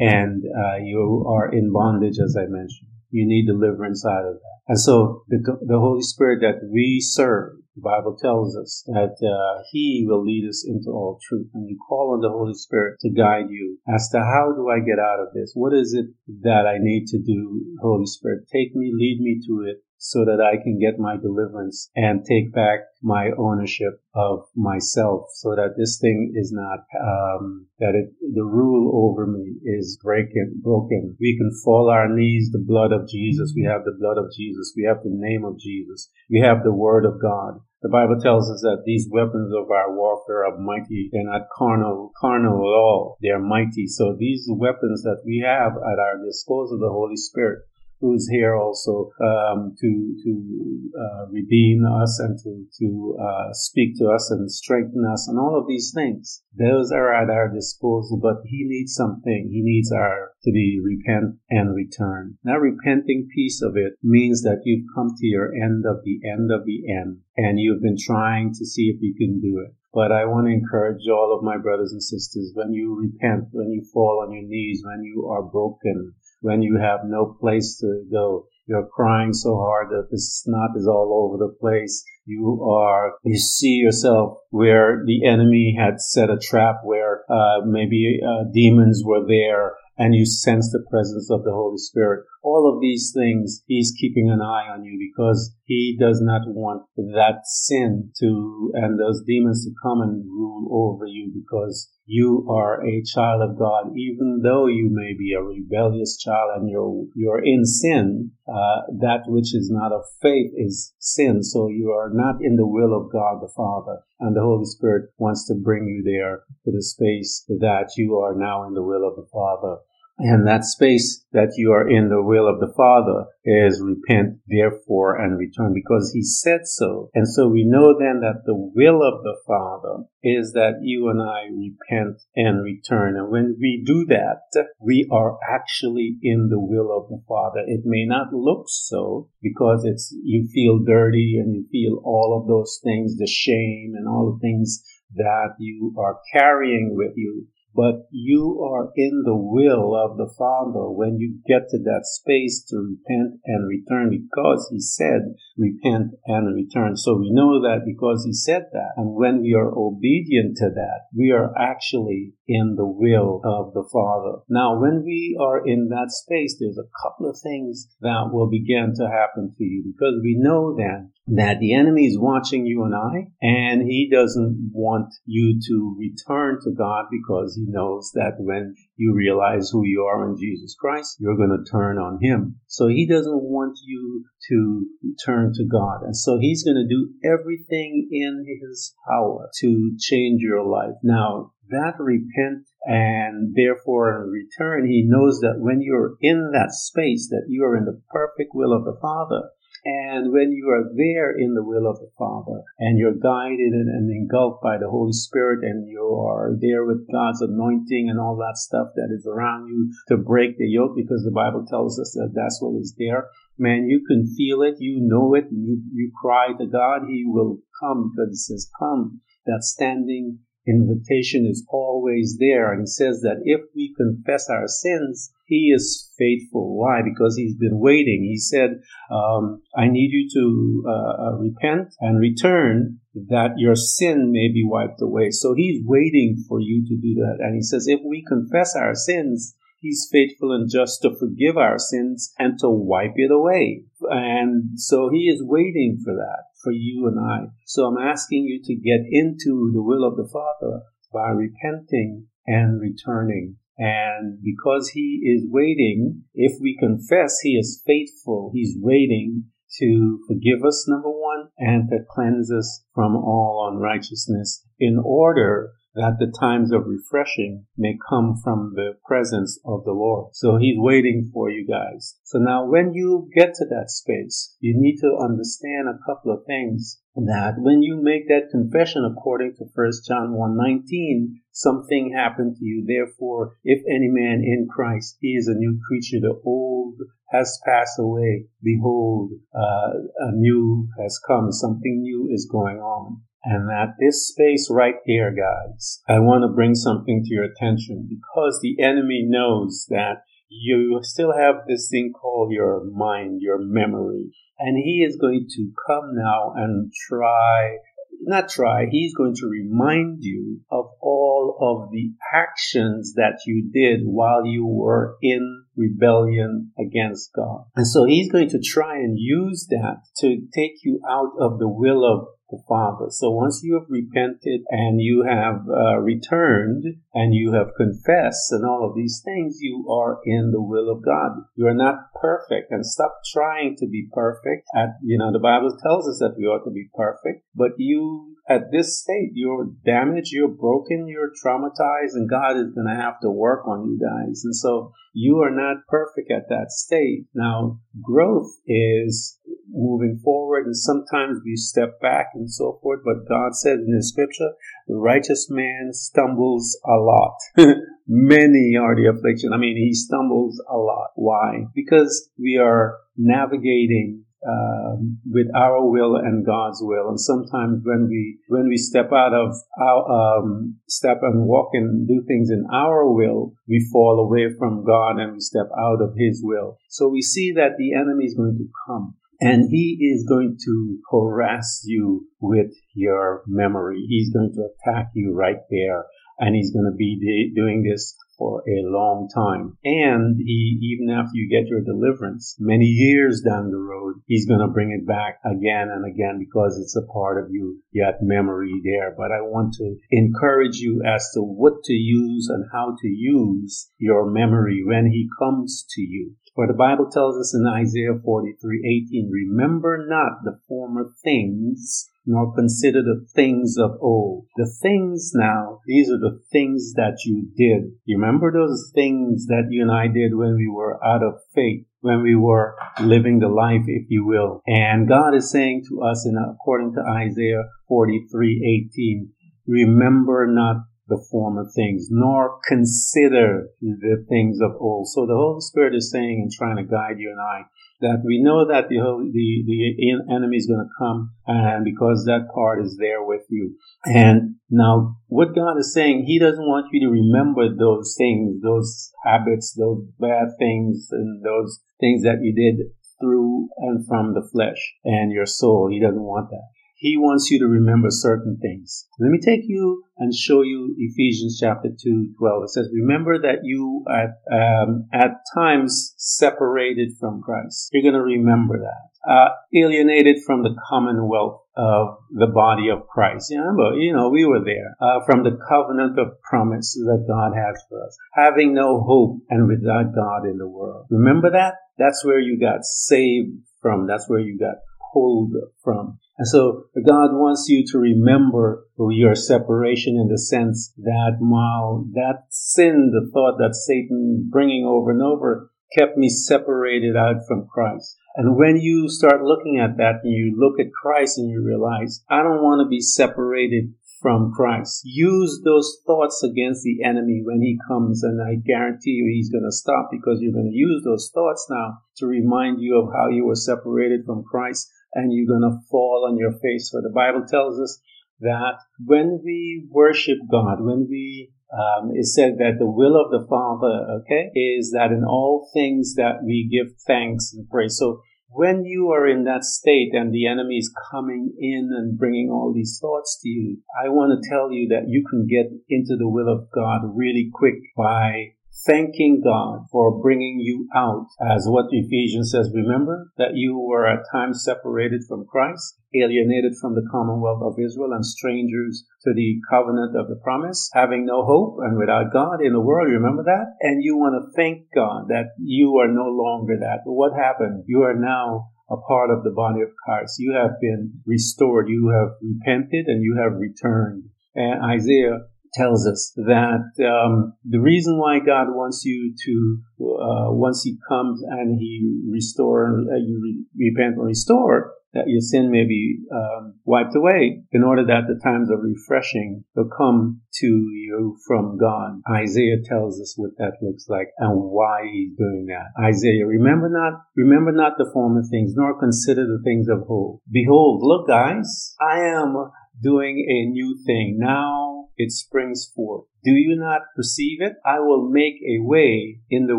and 0.00 0.42
uh, 0.44 0.76
you 0.76 1.24
are 1.28 1.52
in 1.52 1.72
bondage 1.72 2.18
as 2.18 2.36
i 2.36 2.46
mentioned 2.48 2.88
you 3.12 3.28
need 3.28 3.46
deliverance 3.46 4.04
out 4.04 4.26
of 4.26 4.34
that 4.34 4.52
and 4.68 4.78
so 4.78 5.24
the, 5.28 5.38
the 5.66 5.78
Holy 5.78 6.02
Spirit 6.02 6.40
that 6.40 6.62
we 6.70 7.00
serve, 7.00 7.58
the 7.74 7.82
Bible 7.82 8.16
tells 8.16 8.56
us 8.56 8.84
that 8.86 9.18
uh, 9.18 9.62
He 9.72 10.04
will 10.06 10.24
lead 10.24 10.48
us 10.48 10.64
into 10.66 10.90
all 10.90 11.18
truth. 11.28 11.48
And 11.52 11.68
you 11.68 11.76
call 11.76 12.12
on 12.14 12.20
the 12.20 12.30
Holy 12.30 12.54
Spirit 12.54 12.98
to 13.00 13.10
guide 13.10 13.50
you 13.50 13.78
as 13.92 14.08
to 14.10 14.18
how 14.18 14.52
do 14.54 14.68
I 14.70 14.78
get 14.78 15.02
out 15.02 15.20
of 15.20 15.34
this? 15.34 15.52
What 15.54 15.74
is 15.74 15.94
it 15.94 16.06
that 16.42 16.66
I 16.66 16.78
need 16.78 17.06
to 17.08 17.18
do? 17.18 17.76
Holy 17.82 18.06
Spirit, 18.06 18.46
take 18.52 18.74
me, 18.74 18.92
lead 18.94 19.18
me 19.20 19.40
to 19.48 19.68
it 19.68 19.82
so 20.02 20.24
that 20.24 20.42
I 20.42 20.58
can 20.58 20.80
get 20.82 20.98
my 20.98 21.14
deliverance 21.14 21.88
and 21.94 22.26
take 22.26 22.52
back 22.52 22.90
my 23.02 23.30
ownership 23.38 24.02
of 24.16 24.50
myself 24.56 25.30
so 25.38 25.54
that 25.54 25.78
this 25.78 26.00
thing 26.02 26.34
is 26.34 26.50
not, 26.50 26.82
um, 26.98 27.68
that 27.78 27.94
it, 27.94 28.10
the 28.34 28.42
rule 28.42 28.90
over 28.92 29.28
me 29.28 29.62
is 29.62 30.00
breaking, 30.02 30.58
broken. 30.60 31.16
We 31.20 31.38
can 31.38 31.52
fall 31.64 31.88
our 31.88 32.12
knees, 32.12 32.50
the 32.50 32.64
blood 32.66 32.90
of 32.90 33.08
Jesus. 33.08 33.54
We 33.54 33.62
have 33.62 33.84
the 33.84 33.96
blood 33.96 34.18
of 34.18 34.34
Jesus. 34.36 34.74
We 34.76 34.82
have 34.90 35.04
the 35.04 35.14
name 35.14 35.44
of 35.44 35.60
Jesus. 35.60 36.10
We 36.28 36.40
have 36.40 36.64
the 36.64 36.74
word 36.74 37.06
of 37.06 37.22
God. 37.22 37.60
The 37.82 37.88
Bible 37.88 38.18
tells 38.20 38.50
us 38.50 38.60
that 38.62 38.82
these 38.84 39.06
weapons 39.10 39.54
of 39.54 39.70
our 39.70 39.94
warfare 39.94 40.46
are 40.46 40.58
mighty. 40.58 41.10
They're 41.12 41.30
not 41.30 41.46
carnal, 41.56 42.10
carnal 42.20 42.58
at 42.58 42.74
all. 42.74 43.18
They're 43.22 43.38
mighty. 43.38 43.86
So 43.86 44.16
these 44.18 44.46
weapons 44.50 45.02
that 45.02 45.22
we 45.24 45.44
have 45.46 45.72
at 45.78 45.98
our 45.98 46.18
disposal, 46.26 46.78
the 46.78 46.90
Holy 46.90 47.16
Spirit, 47.16 47.62
who's 48.02 48.28
here 48.28 48.56
also 48.56 49.12
um, 49.22 49.74
to 49.80 50.16
to 50.24 50.90
uh, 50.98 51.26
redeem 51.30 51.86
us 51.86 52.18
and 52.18 52.36
to 52.36 52.66
to 52.80 53.16
uh, 53.16 53.52
speak 53.52 53.96
to 53.98 54.08
us 54.08 54.28
and 54.30 54.50
strengthen 54.50 55.06
us 55.06 55.28
and 55.28 55.38
all 55.38 55.56
of 55.56 55.68
these 55.68 55.92
things. 55.94 56.42
Those 56.58 56.90
are 56.90 57.14
at 57.14 57.30
our 57.30 57.48
disposal, 57.48 58.18
but 58.20 58.42
He 58.44 58.64
needs 58.66 58.92
something. 58.92 59.48
He 59.50 59.62
needs 59.62 59.92
our 59.92 60.32
to 60.42 60.50
be 60.50 60.82
repent 60.82 61.36
and 61.48 61.74
return. 61.74 62.38
That 62.42 62.60
repenting 62.60 63.28
piece 63.34 63.62
of 63.62 63.76
it 63.76 63.92
means 64.02 64.42
that 64.42 64.62
you've 64.64 64.86
come 64.94 65.14
to 65.16 65.26
your 65.26 65.54
end 65.54 65.84
of 65.86 66.02
the 66.04 66.18
end 66.28 66.50
of 66.50 66.66
the 66.66 66.82
end, 66.90 67.18
and 67.36 67.60
you've 67.60 67.82
been 67.82 67.98
trying 67.98 68.52
to 68.54 68.66
see 68.66 68.92
if 68.94 69.00
you 69.00 69.14
can 69.14 69.40
do 69.40 69.64
it. 69.64 69.74
But 69.94 70.10
I 70.10 70.24
want 70.24 70.46
to 70.46 70.52
encourage 70.52 71.06
all 71.06 71.36
of 71.36 71.44
my 71.44 71.58
brothers 71.58 71.92
and 71.92 72.02
sisters 72.02 72.52
when 72.54 72.72
you 72.72 72.96
repent, 72.96 73.48
when 73.52 73.70
you 73.70 73.84
fall 73.92 74.24
on 74.26 74.32
your 74.32 74.42
knees, 74.42 74.82
when 74.82 75.04
you 75.04 75.28
are 75.28 75.42
broken, 75.42 76.14
when 76.42 76.62
you 76.62 76.78
have 76.80 77.00
no 77.04 77.36
place 77.40 77.78
to 77.80 78.04
go. 78.10 78.46
You're 78.66 78.86
crying 78.86 79.32
so 79.32 79.56
hard 79.56 79.88
that 79.90 80.08
the 80.10 80.18
snot 80.18 80.70
is 80.76 80.86
all 80.86 81.26
over 81.26 81.36
the 81.36 81.54
place. 81.60 82.04
You 82.24 82.62
are, 82.70 83.14
you 83.24 83.36
see 83.36 83.74
yourself 83.82 84.38
where 84.50 85.02
the 85.04 85.26
enemy 85.26 85.76
had 85.76 86.00
set 86.00 86.30
a 86.30 86.38
trap 86.38 86.76
where 86.84 87.24
uh, 87.28 87.66
maybe 87.66 88.20
uh, 88.24 88.44
demons 88.52 89.02
were 89.04 89.26
there 89.26 89.72
and 89.98 90.14
you 90.14 90.24
sense 90.24 90.70
the 90.70 90.84
presence 90.90 91.30
of 91.30 91.44
the 91.44 91.52
Holy 91.52 91.78
Spirit. 91.78 92.24
All 92.42 92.72
of 92.72 92.80
these 92.80 93.12
things, 93.14 93.62
He's 93.66 93.94
keeping 93.98 94.30
an 94.30 94.40
eye 94.40 94.68
on 94.72 94.84
you 94.84 94.98
because 94.98 95.54
He 95.64 95.96
does 95.98 96.20
not 96.20 96.42
want 96.46 96.82
that 96.96 97.42
sin 97.44 98.10
to, 98.20 98.72
and 98.74 98.98
those 98.98 99.22
demons 99.26 99.64
to 99.64 99.72
come 99.82 100.00
and 100.00 100.24
rule 100.24 100.68
over 100.72 101.06
you 101.06 101.30
because 101.34 101.90
you 102.12 102.46
are 102.50 102.84
a 102.86 103.02
child 103.02 103.40
of 103.40 103.58
God, 103.58 103.96
even 103.96 104.42
though 104.42 104.66
you 104.66 104.90
may 104.92 105.14
be 105.14 105.32
a 105.32 105.40
rebellious 105.40 106.18
child 106.18 106.50
and 106.56 106.68
you're, 106.68 107.06
you're 107.14 107.42
in 107.42 107.64
sin, 107.64 108.32
uh, 108.46 108.82
that 109.00 109.22
which 109.26 109.54
is 109.54 109.70
not 109.72 109.92
of 109.92 110.02
faith 110.20 110.52
is 110.54 110.92
sin. 110.98 111.42
So 111.42 111.68
you 111.68 111.90
are 111.90 112.10
not 112.12 112.36
in 112.42 112.56
the 112.56 112.66
will 112.66 112.92
of 112.94 113.10
God 113.10 113.40
the 113.40 113.48
Father. 113.56 114.00
And 114.20 114.36
the 114.36 114.42
Holy 114.42 114.66
Spirit 114.66 115.08
wants 115.16 115.46
to 115.46 115.54
bring 115.54 115.86
you 115.86 116.02
there 116.04 116.42
to 116.66 116.70
the 116.70 116.82
space 116.82 117.46
that 117.48 117.92
you 117.96 118.18
are 118.18 118.34
now 118.34 118.66
in 118.68 118.74
the 118.74 118.82
will 118.82 119.08
of 119.08 119.16
the 119.16 119.26
Father. 119.32 119.78
And 120.18 120.46
that 120.46 120.64
space 120.64 121.24
that 121.32 121.54
you 121.56 121.72
are 121.72 121.88
in 121.88 122.08
the 122.10 122.22
will 122.22 122.46
of 122.46 122.60
the 122.60 122.72
Father 122.76 123.26
is 123.44 123.82
repent, 123.82 124.38
therefore, 124.46 125.16
and 125.16 125.38
return 125.38 125.72
because 125.74 126.12
He 126.12 126.22
said 126.22 126.60
so. 126.64 127.08
And 127.14 127.26
so 127.26 127.48
we 127.48 127.64
know 127.64 127.98
then 127.98 128.20
that 128.20 128.42
the 128.44 128.54
will 128.54 129.02
of 129.02 129.24
the 129.24 129.36
Father 129.46 130.04
is 130.22 130.52
that 130.52 130.80
you 130.82 131.08
and 131.08 131.20
I 131.20 131.48
repent 131.50 132.20
and 132.36 132.62
return. 132.62 133.16
And 133.16 133.30
when 133.30 133.56
we 133.58 133.82
do 133.84 134.04
that, 134.10 134.42
we 134.78 135.08
are 135.10 135.38
actually 135.50 136.18
in 136.22 136.48
the 136.50 136.60
will 136.60 136.94
of 136.96 137.08
the 137.08 137.22
Father. 137.26 137.60
It 137.66 137.80
may 137.84 138.04
not 138.04 138.32
look 138.32 138.66
so 138.68 139.30
because 139.42 139.84
it's, 139.84 140.14
you 140.22 140.46
feel 140.52 140.84
dirty 140.84 141.36
and 141.38 141.54
you 141.54 141.66
feel 141.72 142.00
all 142.04 142.38
of 142.38 142.46
those 142.46 142.78
things, 142.84 143.16
the 143.16 143.26
shame 143.26 143.94
and 143.96 144.06
all 144.06 144.32
the 144.32 144.46
things 144.46 144.84
that 145.14 145.56
you 145.58 145.94
are 145.98 146.20
carrying 146.32 146.94
with 146.94 147.12
you 147.16 147.46
but 147.74 148.06
you 148.10 148.60
are 148.62 148.90
in 148.96 149.22
the 149.24 149.36
will 149.36 149.96
of 149.96 150.16
the 150.16 150.32
Father 150.36 150.90
when 150.90 151.18
you 151.18 151.40
get 151.46 151.68
to 151.70 151.78
that 151.78 152.02
space 152.04 152.64
to 152.68 152.76
repent 152.76 153.40
and 153.44 153.68
return 153.68 154.10
because 154.10 154.68
He 154.70 154.80
said, 154.80 155.34
repent 155.56 156.12
and 156.26 156.54
return. 156.54 156.96
So 156.96 157.16
we 157.16 157.30
know 157.32 157.62
that 157.62 157.82
because 157.86 158.24
He 158.24 158.32
said 158.32 158.66
that. 158.72 158.92
And 158.96 159.14
when 159.14 159.42
we 159.42 159.54
are 159.54 159.72
obedient 159.72 160.56
to 160.58 160.70
that, 160.74 161.08
we 161.16 161.30
are 161.30 161.52
actually 161.58 162.34
in 162.46 162.74
the 162.76 162.86
will 162.86 163.40
of 163.44 163.72
the 163.74 163.88
Father. 163.92 164.42
Now, 164.48 164.80
when 164.80 165.02
we 165.04 165.38
are 165.40 165.66
in 165.66 165.88
that 165.88 166.10
space, 166.10 166.56
there's 166.58 166.78
a 166.78 166.92
couple 167.02 167.28
of 167.28 167.38
things 167.42 167.88
that 168.00 168.30
will 168.32 168.50
begin 168.50 168.92
to 168.96 169.08
happen 169.08 169.54
to 169.56 169.64
you 169.64 169.84
because 169.86 170.20
we 170.22 170.36
know 170.38 170.76
then 170.76 171.12
that 171.28 171.60
the 171.60 171.72
enemy 171.72 172.06
is 172.06 172.18
watching 172.18 172.66
you 172.66 172.82
and 172.84 172.94
I, 172.94 173.30
and 173.40 173.82
he 173.82 174.10
doesn't 174.10 174.70
want 174.72 175.14
you 175.24 175.60
to 175.68 175.96
return 175.98 176.58
to 176.64 176.72
God 176.76 177.04
because 177.10 177.54
he 177.56 177.64
knows 177.68 178.10
that 178.14 178.34
when 178.38 178.74
you 178.96 179.14
realize 179.14 179.70
who 179.70 179.84
you 179.84 180.02
are 180.02 180.28
in 180.28 180.36
Jesus 180.36 180.74
Christ, 180.78 181.16
you're 181.20 181.36
going 181.36 181.56
to 181.56 181.70
turn 181.70 181.96
on 181.98 182.18
him. 182.20 182.56
So 182.66 182.88
he 182.88 183.06
doesn't 183.06 183.42
want 183.42 183.78
you 183.84 184.24
to 184.48 184.86
turn 185.24 185.52
to 185.54 185.64
God. 185.64 186.02
And 186.02 186.16
so 186.16 186.38
he's 186.40 186.64
going 186.64 186.76
to 186.76 186.88
do 186.88 187.10
everything 187.24 188.08
in 188.10 188.44
his 188.60 188.94
power 189.08 189.48
to 189.60 189.96
change 190.00 190.42
your 190.42 190.64
life. 190.64 190.96
Now, 191.04 191.52
that 191.68 191.94
repent 191.98 192.66
and 192.84 193.54
therefore 193.54 194.24
in 194.24 194.30
return, 194.30 194.86
he 194.86 195.06
knows 195.06 195.38
that 195.40 195.58
when 195.58 195.80
you're 195.80 196.16
in 196.20 196.50
that 196.52 196.72
space, 196.72 197.28
that 197.30 197.46
you 197.48 197.64
are 197.64 197.76
in 197.76 197.84
the 197.84 198.00
perfect 198.10 198.50
will 198.54 198.72
of 198.72 198.84
the 198.84 198.98
Father, 199.00 199.50
and 199.84 200.32
when 200.32 200.52
you 200.52 200.68
are 200.70 200.84
there 200.94 201.32
in 201.36 201.54
the 201.54 201.64
will 201.64 201.90
of 201.90 201.98
the 201.98 202.10
Father 202.16 202.62
and 202.78 202.98
you're 202.98 203.18
guided 203.18 203.72
and, 203.72 204.10
engulfed 204.12 204.62
by 204.62 204.78
the 204.78 204.88
Holy 204.88 205.12
Spirit 205.12 205.64
and 205.64 205.88
you 205.88 206.00
are 206.00 206.52
there 206.60 206.84
with 206.84 207.10
God's 207.10 207.42
anointing 207.42 208.08
and 208.08 208.20
all 208.20 208.36
that 208.36 208.56
stuff 208.56 208.88
that 208.94 209.08
is 209.10 209.26
around 209.26 209.66
you 209.66 209.92
to 210.08 210.16
break 210.16 210.56
the 210.56 210.68
yoke 210.68 210.94
because 210.94 211.24
the 211.24 211.34
Bible 211.34 211.64
tells 211.68 211.98
us 211.98 212.12
that 212.14 212.32
that's 212.34 212.58
what 212.60 212.78
is 212.78 212.94
there. 212.96 213.28
Man, 213.58 213.86
you 213.88 214.04
can 214.06 214.32
feel 214.36 214.62
it, 214.62 214.76
you 214.78 215.00
know 215.00 215.34
it, 215.34 215.46
you, 215.50 215.82
you 215.92 216.12
cry 216.20 216.48
to 216.58 216.66
God, 216.66 217.02
He 217.08 217.24
will 217.26 217.58
come 217.80 218.12
because 218.14 218.32
it 218.32 218.38
says, 218.38 218.70
come. 218.78 219.20
That 219.46 219.62
standing 219.62 220.38
invitation 220.66 221.46
is 221.46 221.64
always 221.68 222.36
there. 222.38 222.72
And 222.72 222.82
he 222.82 222.86
says 222.86 223.20
that 223.22 223.42
if 223.44 223.60
we 223.74 223.94
confess 223.96 224.48
our 224.48 224.68
sins, 224.68 225.32
he 225.46 225.72
is 225.74 226.10
faithful. 226.18 226.78
Why? 226.78 227.00
Because 227.02 227.36
he's 227.36 227.56
been 227.56 227.78
waiting. 227.78 228.26
He 228.30 228.38
said, 228.38 228.80
um, 229.10 229.62
I 229.76 229.88
need 229.88 230.10
you 230.12 230.28
to 230.32 230.84
uh, 230.88 231.22
uh, 231.22 231.36
repent 231.38 231.94
and 232.00 232.20
return 232.20 233.00
that 233.28 233.58
your 233.58 233.76
sin 233.76 234.32
may 234.32 234.48
be 234.52 234.64
wiped 234.64 235.02
away. 235.02 235.30
So 235.30 235.54
he's 235.54 235.82
waiting 235.84 236.42
for 236.48 236.60
you 236.60 236.84
to 236.86 236.96
do 236.96 237.14
that. 237.20 237.38
And 237.40 237.54
he 237.54 237.62
says, 237.62 237.86
if 237.86 238.00
we 238.04 238.24
confess 238.26 238.74
our 238.76 238.94
sins, 238.94 239.54
He's 239.82 240.08
faithful 240.12 240.52
and 240.52 240.70
just 240.70 241.02
to 241.02 241.10
forgive 241.18 241.56
our 241.56 241.76
sins 241.76 242.32
and 242.38 242.56
to 242.60 242.70
wipe 242.70 243.14
it 243.16 243.32
away. 243.32 243.82
And 244.02 244.78
so 244.78 245.10
he 245.10 245.28
is 245.28 245.42
waiting 245.42 246.00
for 246.04 246.14
that 246.14 246.44
for 246.62 246.72
you 246.72 247.06
and 247.06 247.18
I. 247.18 247.52
So 247.66 247.86
I'm 247.86 247.98
asking 247.98 248.44
you 248.44 248.60
to 248.64 248.74
get 248.74 249.06
into 249.10 249.70
the 249.72 249.82
will 249.82 250.04
of 250.04 250.16
the 250.16 250.28
Father 250.30 250.82
by 251.12 251.28
repenting 251.28 252.26
and 252.46 252.80
returning. 252.80 253.56
And 253.78 254.38
because 254.42 254.90
he 254.90 255.20
is 255.24 255.50
waiting, 255.50 256.24
if 256.34 256.60
we 256.60 256.76
confess 256.78 257.40
he 257.40 257.52
is 257.52 257.82
faithful, 257.86 258.50
he's 258.54 258.76
waiting 258.78 259.44
to 259.80 260.20
forgive 260.28 260.64
us, 260.66 260.86
number 260.86 261.10
one, 261.10 261.48
and 261.58 261.88
to 261.88 261.98
cleanse 262.10 262.52
us 262.52 262.84
from 262.94 263.16
all 263.16 263.70
unrighteousness 263.72 264.66
in 264.78 265.00
order 265.02 265.72
that 265.94 266.16
the 266.18 266.32
times 266.40 266.72
of 266.72 266.86
refreshing 266.86 267.66
may 267.76 267.98
come 268.08 268.40
from 268.42 268.72
the 268.74 268.92
presence 269.04 269.60
of 269.64 269.84
the 269.84 269.92
Lord. 269.92 270.34
So 270.34 270.56
he's 270.56 270.78
waiting 270.78 271.30
for 271.32 271.50
you 271.50 271.66
guys. 271.66 272.18
So 272.24 272.38
now 272.38 272.66
when 272.66 272.94
you 272.94 273.28
get 273.34 273.54
to 273.54 273.66
that 273.66 273.90
space, 273.90 274.56
you 274.60 274.74
need 274.76 274.98
to 275.00 275.18
understand 275.22 275.88
a 275.88 276.00
couple 276.06 276.32
of 276.32 276.46
things 276.46 277.00
that 277.14 277.56
when 277.58 277.82
you 277.82 278.00
make 278.02 278.26
that 278.28 278.50
confession 278.50 279.04
according 279.04 279.54
to 279.56 279.64
1 279.74 279.92
John 280.06 280.32
1:19, 280.32 281.40
something 281.50 282.12
happened 282.12 282.56
to 282.56 282.64
you. 282.64 282.84
Therefore, 282.86 283.56
if 283.64 283.84
any 283.86 284.08
man 284.08 284.42
in 284.42 284.66
Christ, 284.68 285.18
he 285.20 285.36
is 285.36 285.46
a 285.46 285.54
new 285.54 285.78
creature. 285.86 286.20
The 286.20 286.40
old 286.42 286.94
has 287.30 287.60
passed 287.66 287.98
away. 287.98 288.46
Behold, 288.62 289.32
uh, 289.54 289.90
a 290.18 290.32
new 290.32 290.88
has 290.98 291.18
come. 291.18 291.52
Something 291.52 292.00
new 292.00 292.28
is 292.30 292.48
going 292.50 292.78
on. 292.78 293.22
And 293.44 293.70
at 293.70 293.94
this 293.98 294.28
space 294.28 294.68
right 294.70 294.96
here, 295.04 295.34
guys, 295.34 296.00
I 296.08 296.20
want 296.20 296.42
to 296.42 296.54
bring 296.54 296.74
something 296.74 297.24
to 297.24 297.34
your 297.34 297.44
attention 297.44 298.08
because 298.08 298.60
the 298.62 298.80
enemy 298.82 299.24
knows 299.26 299.86
that 299.88 300.22
you 300.48 301.00
still 301.02 301.32
have 301.36 301.66
this 301.66 301.88
thing 301.90 302.12
called 302.12 302.52
your 302.52 302.84
mind, 302.84 303.40
your 303.40 303.58
memory. 303.58 304.30
And 304.58 304.76
he 304.76 305.04
is 305.04 305.16
going 305.16 305.46
to 305.56 305.72
come 305.86 306.14
now 306.14 306.52
and 306.54 306.92
try, 307.08 307.78
not 308.20 308.48
try, 308.48 308.86
he's 308.88 309.14
going 309.14 309.34
to 309.34 309.48
remind 309.48 310.18
you 310.20 310.60
of 310.70 310.86
all 311.00 311.56
of 311.60 311.90
the 311.90 312.12
actions 312.32 313.14
that 313.14 313.40
you 313.44 313.70
did 313.72 314.02
while 314.04 314.46
you 314.46 314.64
were 314.64 315.16
in 315.20 315.61
rebellion 315.76 316.72
against 316.78 317.32
God. 317.34 317.64
And 317.76 317.86
so 317.86 318.04
he's 318.04 318.30
going 318.30 318.48
to 318.50 318.60
try 318.60 318.96
and 318.96 319.18
use 319.18 319.66
that 319.70 320.02
to 320.18 320.46
take 320.54 320.84
you 320.84 321.00
out 321.08 321.32
of 321.40 321.58
the 321.58 321.68
will 321.68 322.04
of 322.04 322.28
the 322.52 322.62
Father. 322.68 323.06
So 323.08 323.30
once 323.30 323.62
you 323.64 323.74
have 323.74 323.88
repented 323.88 324.60
and 324.68 325.00
you 325.00 325.24
have 325.26 325.64
uh, 325.66 325.98
returned 325.98 326.84
and 327.14 327.34
you 327.34 327.52
have 327.52 327.74
confessed 327.76 328.52
and 328.52 328.64
all 328.64 328.86
of 328.88 328.94
these 328.94 329.22
things, 329.24 329.58
you 329.60 329.88
are 329.90 330.20
in 330.24 330.52
the 330.52 330.62
will 330.62 330.90
of 330.90 331.04
God. 331.04 331.48
You 331.56 331.66
are 331.66 331.74
not 331.74 332.12
perfect 332.20 332.70
and 332.70 332.84
stop 332.84 333.20
trying 333.32 333.76
to 333.78 333.86
be 333.88 334.06
perfect. 334.12 334.68
At, 334.76 335.00
you 335.02 335.18
know, 335.18 335.32
the 335.32 335.40
Bible 335.40 335.74
tells 335.82 336.06
us 336.06 336.18
that 336.20 336.36
we 336.36 336.44
ought 336.44 336.64
to 336.64 336.70
be 336.70 336.90
perfect, 336.94 337.46
but 337.54 337.72
you, 337.78 338.31
at 338.48 338.72
this 338.72 339.00
state, 339.00 339.30
you're 339.34 339.70
damaged, 339.84 340.32
you're 340.32 340.48
broken, 340.48 341.06
you're 341.06 341.30
traumatized, 341.44 342.14
and 342.14 342.28
God 342.28 342.56
is 342.56 342.74
going 342.74 342.88
to 342.88 343.00
have 343.00 343.20
to 343.22 343.30
work 343.30 343.66
on 343.66 343.86
you 343.86 343.98
guys. 343.98 344.42
And 344.44 344.54
so 344.54 344.92
you 345.14 345.38
are 345.40 345.50
not 345.50 345.86
perfect 345.88 346.30
at 346.30 346.48
that 346.48 346.70
state. 346.70 347.26
Now, 347.34 347.80
growth 348.02 348.50
is 348.66 349.38
moving 349.70 350.20
forward, 350.24 350.66
and 350.66 350.76
sometimes 350.76 351.40
we 351.44 351.54
step 351.56 352.00
back 352.00 352.30
and 352.34 352.50
so 352.50 352.78
forth. 352.82 353.00
But 353.04 353.28
God 353.28 353.54
says 353.54 353.78
in 353.78 353.94
the 353.94 354.02
Scripture, 354.02 354.52
"The 354.88 354.96
righteous 354.96 355.48
man 355.50 355.92
stumbles 355.92 356.78
a 356.84 356.96
lot." 356.96 357.36
Many 358.06 358.76
are 358.76 358.96
the 358.96 359.06
affliction. 359.06 359.52
I 359.52 359.58
mean, 359.58 359.76
he 359.76 359.94
stumbles 359.94 360.60
a 360.68 360.76
lot. 360.76 361.10
Why? 361.14 361.66
Because 361.74 362.30
we 362.38 362.56
are 362.56 362.98
navigating 363.16 364.24
um, 364.48 365.18
with 365.30 365.46
our 365.54 365.88
will 365.88 366.16
and 366.16 366.44
God's 366.44 366.80
will. 366.82 367.08
And 367.08 367.20
sometimes 367.20 367.82
when 367.84 368.08
we 368.08 368.38
when 368.48 368.68
we 368.68 368.76
step 368.76 369.10
out 369.12 369.32
of 369.34 369.54
our 369.80 370.38
um, 370.40 370.76
step 370.88 371.18
and 371.22 371.46
walk 371.46 371.70
and 371.74 372.06
do 372.08 372.24
things 372.26 372.50
in 372.50 372.66
our 372.72 373.10
will, 373.12 373.54
we 373.68 373.86
fall 373.92 374.18
away 374.18 374.54
from 374.58 374.84
God 374.84 375.18
and 375.18 375.34
we 375.34 375.40
step 375.40 375.66
out 375.78 376.02
of 376.02 376.14
His 376.16 376.40
will. 376.42 376.78
So 376.88 377.08
we 377.08 377.22
see 377.22 377.52
that 377.52 377.76
the 377.78 377.94
enemy 377.94 378.24
is 378.24 378.34
going 378.34 378.58
to 378.58 378.68
come. 378.86 379.14
And 379.40 379.68
he 379.70 379.98
is 380.14 380.24
going 380.28 380.56
to 380.66 380.98
harass 381.10 381.82
you 381.84 382.28
with 382.40 382.70
your 382.94 383.42
memory. 383.48 384.06
He's 384.08 384.32
going 384.32 384.52
to 384.54 384.68
attack 384.70 385.10
you 385.14 385.34
right 385.34 385.56
there. 385.68 386.04
And 386.38 386.54
he's 386.54 386.72
going 386.72 386.84
to 386.84 386.96
be 386.96 387.18
de- 387.18 387.60
doing 387.60 387.82
this 387.82 388.16
for 388.42 388.64
a 388.66 388.82
long 388.82 389.28
time. 389.32 389.78
And 389.84 390.36
he, 390.36 390.76
even 390.82 391.14
after 391.14 391.30
you 391.34 391.48
get 391.48 391.68
your 391.68 391.80
deliverance, 391.80 392.56
many 392.58 392.86
years 392.86 393.40
down 393.40 393.70
the 393.70 393.78
road, 393.78 394.16
he's 394.26 394.48
going 394.48 394.60
to 394.60 394.72
bring 394.72 394.90
it 394.90 395.06
back 395.06 395.38
again 395.44 395.88
and 395.94 396.04
again 396.04 396.40
because 396.40 396.76
it's 396.82 396.96
a 396.96 397.06
part 397.12 397.42
of 397.42 397.52
you. 397.52 397.80
You 397.92 398.04
have 398.04 398.16
memory 398.20 398.80
there. 398.82 399.14
But 399.16 399.30
I 399.30 399.42
want 399.42 399.74
to 399.74 399.94
encourage 400.10 400.78
you 400.78 401.02
as 401.06 401.30
to 401.34 401.40
what 401.40 401.84
to 401.84 401.92
use 401.92 402.48
and 402.48 402.64
how 402.72 402.96
to 403.00 403.08
use 403.08 403.90
your 403.98 404.28
memory 404.28 404.82
when 404.84 405.06
he 405.06 405.28
comes 405.38 405.86
to 405.94 406.02
you. 406.02 406.34
For 406.56 406.66
the 406.66 406.74
Bible 406.74 407.08
tells 407.10 407.38
us 407.38 407.54
in 407.54 407.64
Isaiah 407.66 408.18
43:18, 408.18 409.30
remember 409.30 410.04
not 410.06 410.42
the 410.44 410.58
former 410.68 411.12
things, 411.22 412.10
nor 412.24 412.54
consider 412.54 413.02
the 413.02 413.26
things 413.34 413.76
of 413.78 413.92
old. 414.00 414.46
The 414.56 414.70
things 414.82 415.32
now, 415.34 415.80
these 415.86 416.08
are 416.10 416.18
the 416.18 416.40
things 416.52 416.92
that 416.94 417.18
you 417.24 417.48
did. 417.56 417.92
You 418.04 418.18
remember 418.18 418.52
those 418.52 418.90
things 418.94 419.46
that 419.46 419.68
you 419.70 419.82
and 419.82 419.90
I 419.90 420.06
did 420.06 420.34
when 420.34 420.56
we 420.56 420.68
were 420.68 421.04
out 421.04 421.22
of 421.22 421.34
faith, 421.54 421.84
when 422.00 422.22
we 422.22 422.34
were 422.34 422.76
living 423.00 423.38
the 423.38 423.48
life, 423.48 423.84
if 423.86 424.06
you 424.08 424.24
will. 424.24 424.62
And 424.66 425.08
God 425.08 425.34
is 425.34 425.50
saying 425.50 425.84
to 425.88 426.02
us 426.02 426.26
in 426.26 426.36
according 426.36 426.94
to 426.94 427.00
Isaiah 427.00 427.64
43:18, 427.90 429.28
remember 429.66 430.46
not 430.46 430.84
the 431.08 431.22
former 431.30 431.66
things, 431.74 432.08
nor 432.10 432.58
consider 432.68 433.68
the 433.80 434.24
things 434.28 434.60
of 434.62 434.72
old. 434.80 435.08
So 435.08 435.26
the 435.26 435.34
Holy 435.34 435.60
Spirit 435.60 435.94
is 435.94 436.10
saying 436.10 436.40
and 436.42 436.50
trying 436.50 436.76
to 436.76 436.84
guide 436.84 437.18
you 437.18 437.30
and 437.30 437.40
I 437.40 437.66
that 438.02 438.22
we 438.26 438.42
know 438.42 438.66
that 438.66 438.88
the 438.88 438.98
the 438.98 439.48
the 439.64 440.34
enemy 440.34 440.56
is 440.58 440.66
going 440.66 440.84
to 440.84 440.94
come, 440.98 441.30
and 441.46 441.84
because 441.84 442.24
that 442.26 442.52
part 442.52 442.84
is 442.84 442.98
there 442.98 443.22
with 443.22 443.46
you. 443.48 443.76
And 444.04 444.56
now, 444.68 445.16
what 445.28 445.54
God 445.54 445.78
is 445.78 445.94
saying, 445.94 446.24
He 446.26 446.38
doesn't 446.38 446.66
want 446.66 446.86
you 446.92 447.00
to 447.06 447.10
remember 447.10 447.74
those 447.74 448.14
things, 448.18 448.60
those 448.62 449.12
habits, 449.24 449.74
those 449.78 450.04
bad 450.18 450.58
things, 450.58 451.08
and 451.10 451.44
those 451.44 451.80
things 452.00 452.22
that 452.24 452.42
you 452.42 452.52
did 452.52 452.90
through 453.20 453.68
and 453.78 454.06
from 454.06 454.34
the 454.34 454.46
flesh 454.52 454.94
and 455.04 455.32
your 455.32 455.46
soul. 455.46 455.88
He 455.90 456.00
doesn't 456.00 456.20
want 456.20 456.50
that. 456.50 456.68
He 457.02 457.16
wants 457.16 457.50
you 457.50 457.58
to 457.58 457.66
remember 457.66 458.08
certain 458.10 458.58
things. 458.62 459.08
Let 459.18 459.30
me 459.30 459.40
take 459.44 459.62
you 459.66 460.04
and 460.18 460.32
show 460.32 460.62
you 460.62 460.94
Ephesians 460.96 461.58
chapter 461.60 461.88
2, 461.90 462.34
12. 462.38 462.62
It 462.62 462.70
says, 462.70 462.88
remember 462.94 463.40
that 463.42 463.64
you 463.64 464.04
at, 464.08 464.38
um, 464.54 465.08
at 465.12 465.42
times 465.52 466.14
separated 466.16 467.08
from 467.18 467.42
Christ. 467.42 467.90
You're 467.92 468.04
going 468.04 468.14
to 468.14 468.22
remember 468.22 468.78
that. 468.78 469.10
uh, 469.28 469.48
alienated 469.74 470.42
from 470.44 470.62
the 470.62 470.74
commonwealth 470.88 471.60
of 471.76 472.18
the 472.30 472.46
body 472.46 472.88
of 472.90 473.06
Christ. 473.08 473.52
Remember, 473.56 473.94
you 473.94 474.12
know, 474.12 474.28
we 474.28 474.44
were 474.44 474.64
there 474.64 474.96
uh, 475.00 475.20
from 475.24 475.44
the 475.44 475.56
covenant 475.68 476.18
of 476.18 476.40
promise 476.42 476.94
that 476.94 477.24
God 477.28 477.52
has 477.56 477.80
for 477.88 478.04
us, 478.04 478.16
having 478.34 478.74
no 478.74 479.00
hope 479.00 479.40
and 479.48 479.68
without 479.68 480.14
God 480.14 480.44
in 480.46 480.58
the 480.58 480.68
world. 480.68 481.06
Remember 481.10 481.50
that? 481.52 481.74
That's 481.98 482.24
where 482.24 482.40
you 482.40 482.58
got 482.60 482.84
saved 482.84 483.58
from. 483.80 484.06
That's 484.06 484.28
where 484.28 484.40
you 484.40 484.58
got 484.58 484.76
pulled 485.12 485.54
from. 485.82 486.18
And 486.38 486.48
so 486.48 486.84
God 486.94 487.32
wants 487.32 487.66
you 487.68 487.84
to 487.92 487.98
remember 487.98 488.86
your 488.98 489.34
separation 489.34 490.16
in 490.16 490.28
the 490.28 490.38
sense 490.38 490.92
that 490.96 491.36
while 491.38 492.06
that 492.14 492.44
sin, 492.50 493.12
the 493.12 493.30
thought 493.32 493.58
that 493.58 493.74
Satan 493.74 494.48
bringing 494.50 494.86
over 494.86 495.10
and 495.10 495.22
over 495.22 495.70
kept 495.96 496.16
me 496.16 496.28
separated 496.28 497.16
out 497.16 497.46
from 497.46 497.68
Christ. 497.68 498.16
And 498.34 498.56
when 498.56 498.76
you 498.76 499.08
start 499.08 499.42
looking 499.42 499.78
at 499.78 499.98
that 499.98 500.20
and 500.24 500.32
you 500.32 500.56
look 500.58 500.80
at 500.80 500.92
Christ 500.92 501.36
and 501.36 501.50
you 501.50 501.62
realize, 501.62 502.24
I 502.30 502.42
don't 502.42 502.62
want 502.62 502.80
to 502.82 502.88
be 502.88 503.00
separated 503.00 503.92
from 504.22 504.52
Christ. 504.56 505.02
Use 505.04 505.60
those 505.64 505.98
thoughts 506.06 506.42
against 506.42 506.82
the 506.82 507.04
enemy 507.04 507.42
when 507.44 507.60
he 507.60 507.76
comes, 507.88 508.22
and 508.22 508.40
I 508.40 508.54
guarantee 508.54 509.10
you 509.10 509.28
he's 509.28 509.50
going 509.50 509.64
to 509.64 509.76
stop 509.76 510.08
because 510.10 510.38
you're 510.40 510.54
going 510.54 510.70
to 510.70 510.76
use 510.76 511.02
those 511.04 511.30
thoughts 511.34 511.66
now 511.68 511.98
to 512.18 512.26
remind 512.26 512.80
you 512.80 513.02
of 513.02 513.12
how 513.12 513.28
you 513.28 513.44
were 513.44 513.56
separated 513.56 514.24
from 514.24 514.44
Christ 514.44 514.88
and 515.14 515.32
you're 515.32 515.46
going 515.46 515.68
to 515.68 515.86
fall 515.90 516.26
on 516.28 516.38
your 516.38 516.52
face. 516.52 516.90
For 516.90 517.02
the 517.02 517.12
Bible 517.14 517.44
tells 517.48 517.80
us 517.80 518.00
that 518.40 518.78
when 519.04 519.40
we 519.44 519.86
worship 519.90 520.38
God, 520.50 520.80
when 520.80 521.06
we 521.08 521.52
um, 521.72 522.10
it 522.12 522.26
said 522.26 522.58
that 522.58 522.76
the 522.78 522.90
will 522.90 523.16
of 523.16 523.30
the 523.30 523.46
Father, 523.48 524.20
okay, 524.20 524.50
is 524.54 524.90
that 524.90 525.10
in 525.10 525.24
all 525.24 525.70
things 525.72 526.16
that 526.16 526.44
we 526.44 526.68
give 526.70 526.94
thanks 527.06 527.54
and 527.54 527.68
praise. 527.70 527.96
So 527.96 528.20
when 528.48 528.84
you 528.84 529.10
are 529.12 529.26
in 529.26 529.44
that 529.44 529.64
state 529.64 530.10
and 530.12 530.32
the 530.32 530.46
enemy 530.46 530.76
is 530.76 530.92
coming 531.10 531.54
in 531.58 531.90
and 531.96 532.18
bringing 532.18 532.50
all 532.50 532.74
these 532.74 532.98
thoughts 533.00 533.40
to 533.42 533.48
you, 533.48 533.78
I 533.98 534.10
want 534.10 534.36
to 534.36 534.50
tell 534.50 534.70
you 534.70 534.88
that 534.88 535.08
you 535.08 535.24
can 535.28 535.46
get 535.46 535.72
into 535.88 536.16
the 536.18 536.28
will 536.28 536.52
of 536.52 536.68
God 536.70 537.00
really 537.14 537.50
quick 537.50 537.76
by 537.96 538.52
thanking 538.86 539.42
God 539.44 539.86
for 539.90 540.20
bringing 540.20 540.58
you 540.60 540.88
out 540.94 541.26
as 541.40 541.66
what 541.66 541.86
Ephesians 541.90 542.50
says. 542.52 542.70
Remember 542.74 543.32
that 543.38 543.54
you 543.54 543.78
were 543.78 544.06
at 544.06 544.24
times 544.32 544.62
separated 544.64 545.22
from 545.28 545.46
Christ, 545.46 545.98
alienated 546.14 546.72
from 546.80 546.94
the 546.94 547.06
commonwealth 547.10 547.62
of 547.62 547.78
Israel 547.78 548.12
and 548.12 548.24
strangers 548.24 549.04
to 549.22 549.32
the 549.34 549.60
covenant 549.70 550.16
of 550.16 550.28
the 550.28 550.40
promise, 550.42 550.90
having 550.94 551.24
no 551.26 551.44
hope 551.44 551.78
and 551.80 551.98
without 551.98 552.32
God 552.32 552.62
in 552.62 552.72
the 552.72 552.80
world. 552.80 553.08
Remember 553.08 553.44
that? 553.44 553.74
And 553.80 554.02
you 554.02 554.16
want 554.16 554.34
to 554.40 554.52
thank 554.56 554.86
God 554.94 555.28
that 555.28 555.54
you 555.58 555.98
are 555.98 556.08
no 556.08 556.26
longer 556.26 556.76
that. 556.80 557.00
But 557.04 557.12
what 557.12 557.32
happened? 557.34 557.84
You 557.86 558.02
are 558.02 558.18
now 558.18 558.70
a 558.90 558.96
part 558.96 559.30
of 559.30 559.44
the 559.44 559.54
body 559.54 559.80
of 559.80 559.88
Christ. 560.04 560.36
You 560.38 560.52
have 560.52 560.80
been 560.80 561.20
restored. 561.26 561.88
You 561.88 562.08
have 562.08 562.36
repented 562.42 563.06
and 563.06 563.22
you 563.22 563.38
have 563.42 563.58
returned. 563.58 564.24
And 564.54 564.84
Isaiah 564.84 565.48
tells 565.74 566.06
us 566.06 566.32
that 566.36 566.92
um, 567.00 567.54
the 567.64 567.80
reason 567.80 568.18
why 568.18 568.38
God 568.38 568.68
wants 568.68 569.04
you 569.04 569.34
to, 569.44 569.78
uh, 570.00 570.52
once 570.52 570.82
He 570.82 570.98
comes 571.08 571.42
and 571.42 571.78
He 571.78 572.22
restore, 572.30 572.88
uh, 572.88 573.16
you 573.16 573.40
re- 573.42 573.90
repent 573.90 574.16
and 574.16 574.26
restore, 574.26 574.92
that 575.14 575.28
your 575.28 575.40
sin 575.40 575.70
may 575.70 575.84
be 575.84 576.18
um, 576.32 576.74
wiped 576.84 577.14
away, 577.14 577.62
in 577.72 577.82
order 577.84 578.04
that 578.06 578.24
the 578.28 578.40
times 578.42 578.70
of 578.70 578.80
refreshing 578.82 579.64
will 579.74 579.90
come 579.96 580.40
to 580.54 580.66
you 580.66 581.36
from 581.46 581.76
God. 581.78 582.22
Isaiah 582.30 582.80
tells 582.84 583.20
us 583.20 583.34
what 583.36 583.50
that 583.58 583.72
looks 583.82 584.06
like 584.08 584.28
and 584.38 584.56
why 584.56 585.02
He's 585.12 585.36
doing 585.36 585.66
that. 585.68 585.92
Isaiah, 586.02 586.46
remember 586.46 586.88
not, 586.88 587.24
remember 587.36 587.72
not 587.72 587.98
the 587.98 588.10
former 588.12 588.42
things, 588.50 588.72
nor 588.74 588.98
consider 588.98 589.46
the 589.46 589.62
things 589.64 589.86
of 589.88 590.08
old. 590.08 590.40
Behold, 590.50 591.00
look, 591.02 591.28
guys, 591.28 591.94
I 592.00 592.20
am 592.20 592.70
doing 593.02 593.38
a 593.38 593.70
new 593.70 593.98
thing 594.06 594.36
now 594.38 594.91
it 595.16 595.30
springs 595.30 595.90
forth. 595.94 596.26
Do 596.44 596.52
you 596.52 596.76
not 596.76 597.02
perceive 597.14 597.60
it? 597.60 597.74
I 597.84 598.00
will 598.00 598.28
make 598.28 598.56
a 598.62 598.82
way 598.82 599.40
in 599.48 599.66
the 599.66 599.78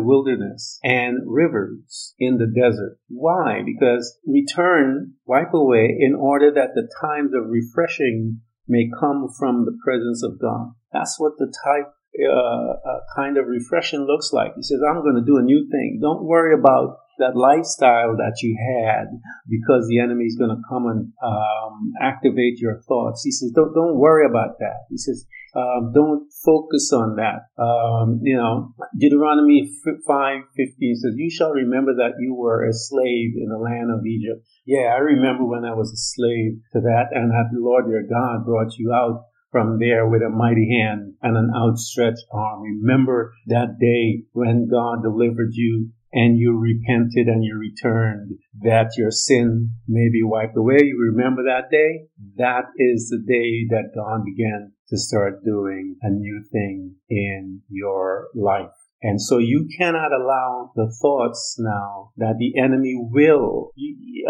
wilderness 0.00 0.78
and 0.82 1.18
rivers 1.26 2.14
in 2.18 2.38
the 2.38 2.46
desert. 2.46 2.98
Why? 3.08 3.62
Because 3.64 4.18
return, 4.26 5.14
wipe 5.26 5.52
away 5.52 5.96
in 6.00 6.14
order 6.14 6.50
that 6.52 6.74
the 6.74 6.88
times 7.00 7.32
of 7.34 7.50
refreshing 7.50 8.40
may 8.66 8.88
come 8.98 9.28
from 9.38 9.64
the 9.64 9.76
presence 9.84 10.22
of 10.22 10.40
God. 10.40 10.72
That's 10.92 11.16
what 11.18 11.32
the 11.38 11.52
type 11.64 11.92
uh, 12.16 12.32
uh, 12.32 13.00
kind 13.16 13.36
of 13.36 13.46
refreshing 13.46 14.06
looks 14.06 14.32
like. 14.32 14.54
He 14.56 14.62
says, 14.62 14.78
I'm 14.86 15.02
going 15.02 15.16
to 15.16 15.26
do 15.26 15.36
a 15.36 15.42
new 15.42 15.68
thing. 15.70 15.98
Don't 16.00 16.24
worry 16.24 16.54
about 16.54 16.98
that 17.18 17.36
lifestyle 17.36 18.16
that 18.16 18.42
you 18.42 18.56
had 18.58 19.06
because 19.48 19.86
the 19.88 20.00
enemy 20.00 20.24
is 20.24 20.36
going 20.36 20.50
to 20.50 20.62
come 20.68 20.86
and 20.86 21.12
um, 21.22 21.92
activate 22.00 22.58
your 22.58 22.80
thoughts. 22.88 23.22
He 23.24 23.30
says, 23.30 23.52
don't, 23.54 23.74
don't 23.74 23.98
worry 23.98 24.26
about 24.26 24.58
that. 24.58 24.86
He 24.90 24.98
says, 24.98 25.26
um, 25.54 25.92
don't 25.94 26.26
focus 26.44 26.92
on 26.92 27.16
that. 27.16 27.46
Um, 27.62 28.20
you 28.22 28.36
know, 28.36 28.74
Deuteronomy 28.98 29.70
5, 29.84 30.40
15 30.56 30.96
says, 30.96 31.14
you 31.16 31.30
shall 31.30 31.50
remember 31.50 31.94
that 31.94 32.18
you 32.18 32.34
were 32.34 32.66
a 32.66 32.72
slave 32.72 33.32
in 33.36 33.48
the 33.48 33.58
land 33.58 33.90
of 33.90 34.04
Egypt. 34.04 34.44
Yeah, 34.66 34.94
I 34.94 34.98
remember 34.98 35.44
when 35.44 35.64
I 35.64 35.74
was 35.74 35.92
a 35.92 35.96
slave 35.96 36.58
to 36.72 36.80
that 36.80 37.12
and 37.12 37.30
that 37.30 37.50
the 37.52 37.60
Lord 37.60 37.86
your 37.88 38.02
God 38.02 38.44
brought 38.44 38.76
you 38.78 38.92
out 38.92 39.26
from 39.52 39.78
there 39.78 40.08
with 40.08 40.22
a 40.22 40.28
mighty 40.28 40.66
hand 40.82 41.14
and 41.22 41.36
an 41.36 41.52
outstretched 41.54 42.26
arm. 42.32 42.62
Remember 42.62 43.32
that 43.46 43.78
day 43.78 44.26
when 44.32 44.66
God 44.68 45.04
delivered 45.04 45.50
you 45.52 45.90
and 46.14 46.38
you 46.38 46.56
repented 46.56 47.26
and 47.26 47.44
you 47.44 47.58
returned, 47.58 48.38
that 48.60 48.92
your 48.96 49.10
sin 49.10 49.72
may 49.88 50.08
be 50.10 50.22
wiped 50.22 50.56
away. 50.56 50.78
You 50.80 51.12
remember 51.12 51.42
that 51.42 51.70
day? 51.70 52.06
That 52.36 52.66
is 52.78 53.10
the 53.10 53.18
day 53.18 53.66
that 53.70 53.90
God 53.94 54.24
began 54.24 54.72
to 54.90 54.96
start 54.96 55.44
doing 55.44 55.96
a 56.02 56.10
new 56.10 56.44
thing 56.52 56.94
in 57.10 57.62
your 57.68 58.28
life. 58.34 58.70
And 59.02 59.20
so 59.20 59.38
you 59.38 59.68
cannot 59.76 60.12
allow 60.12 60.70
the 60.76 60.90
thoughts 61.02 61.56
now 61.58 62.12
that 62.16 62.36
the 62.38 62.58
enemy 62.58 62.94
will. 62.96 63.72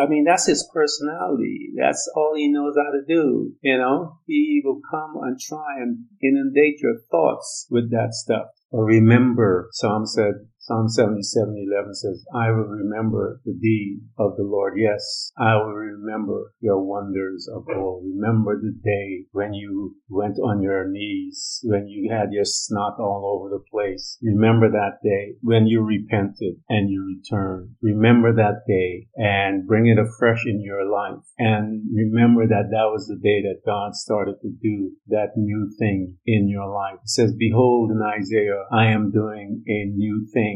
I 0.00 0.06
mean, 0.06 0.24
that's 0.24 0.46
his 0.46 0.68
personality. 0.72 1.68
That's 1.78 2.10
all 2.16 2.32
he 2.34 2.50
knows 2.50 2.74
how 2.76 2.90
to 2.90 3.04
do. 3.06 3.52
You 3.60 3.78
know, 3.78 4.18
he 4.26 4.62
will 4.64 4.80
come 4.90 5.14
and 5.22 5.38
try 5.38 5.76
and 5.80 6.06
inundate 6.20 6.80
your 6.80 6.96
thoughts 7.10 7.68
with 7.70 7.92
that 7.92 8.14
stuff. 8.14 8.46
Remember, 8.72 9.68
Psalm 9.70 10.06
said, 10.06 10.48
Psalm 10.66 10.88
77, 10.88 11.66
11 11.70 11.94
says, 11.94 12.24
I 12.35 12.50
will 12.50 12.64
remember 12.64 13.38
the 13.44 13.53
deed 13.53 14.00
of 14.16 14.35
the 14.38 14.44
Lord. 14.44 14.72
Yes, 14.79 15.31
I 15.37 15.57
will 15.57 15.74
remember 15.74 16.55
your 16.59 16.83
wonders 16.83 17.46
of 17.55 17.66
old. 17.68 18.05
Remember 18.07 18.59
the 18.59 18.72
day 18.83 19.27
when 19.33 19.53
you 19.53 19.96
went 20.09 20.38
on 20.38 20.62
your 20.62 20.88
knees, 20.88 21.61
when 21.64 21.87
you 21.87 22.11
had 22.11 22.33
your 22.33 22.46
snot 22.46 22.98
all 22.98 23.37
over 23.37 23.50
the 23.50 23.62
place. 23.70 24.16
Remember 24.22 24.70
that 24.70 25.05
day 25.05 25.37
when 25.42 25.66
you 25.66 25.83
repented 25.83 26.55
and 26.70 26.88
you 26.88 27.14
returned. 27.14 27.74
Remember 27.83 28.33
that 28.33 28.62
day 28.66 29.09
and 29.16 29.66
bring 29.66 29.87
it 29.87 29.98
afresh 29.98 30.46
in 30.46 30.62
your 30.62 30.90
life. 30.90 31.20
And 31.37 31.83
remember 31.94 32.46
that 32.46 32.70
that 32.70 32.88
was 32.88 33.07
the 33.07 33.20
day 33.20 33.42
that 33.42 33.66
God 33.66 33.94
started 33.94 34.37
to 34.40 34.48
do 34.62 34.92
that 35.09 35.37
new 35.37 35.70
thing 35.79 36.16
in 36.24 36.48
your 36.48 36.72
life. 36.72 37.00
It 37.03 37.11
says, 37.11 37.35
behold 37.38 37.90
in 37.90 38.00
Isaiah, 38.00 38.64
I 38.72 38.87
am 38.87 39.11
doing 39.11 39.62
a 39.68 39.92
new 39.92 40.27
thing 40.33 40.53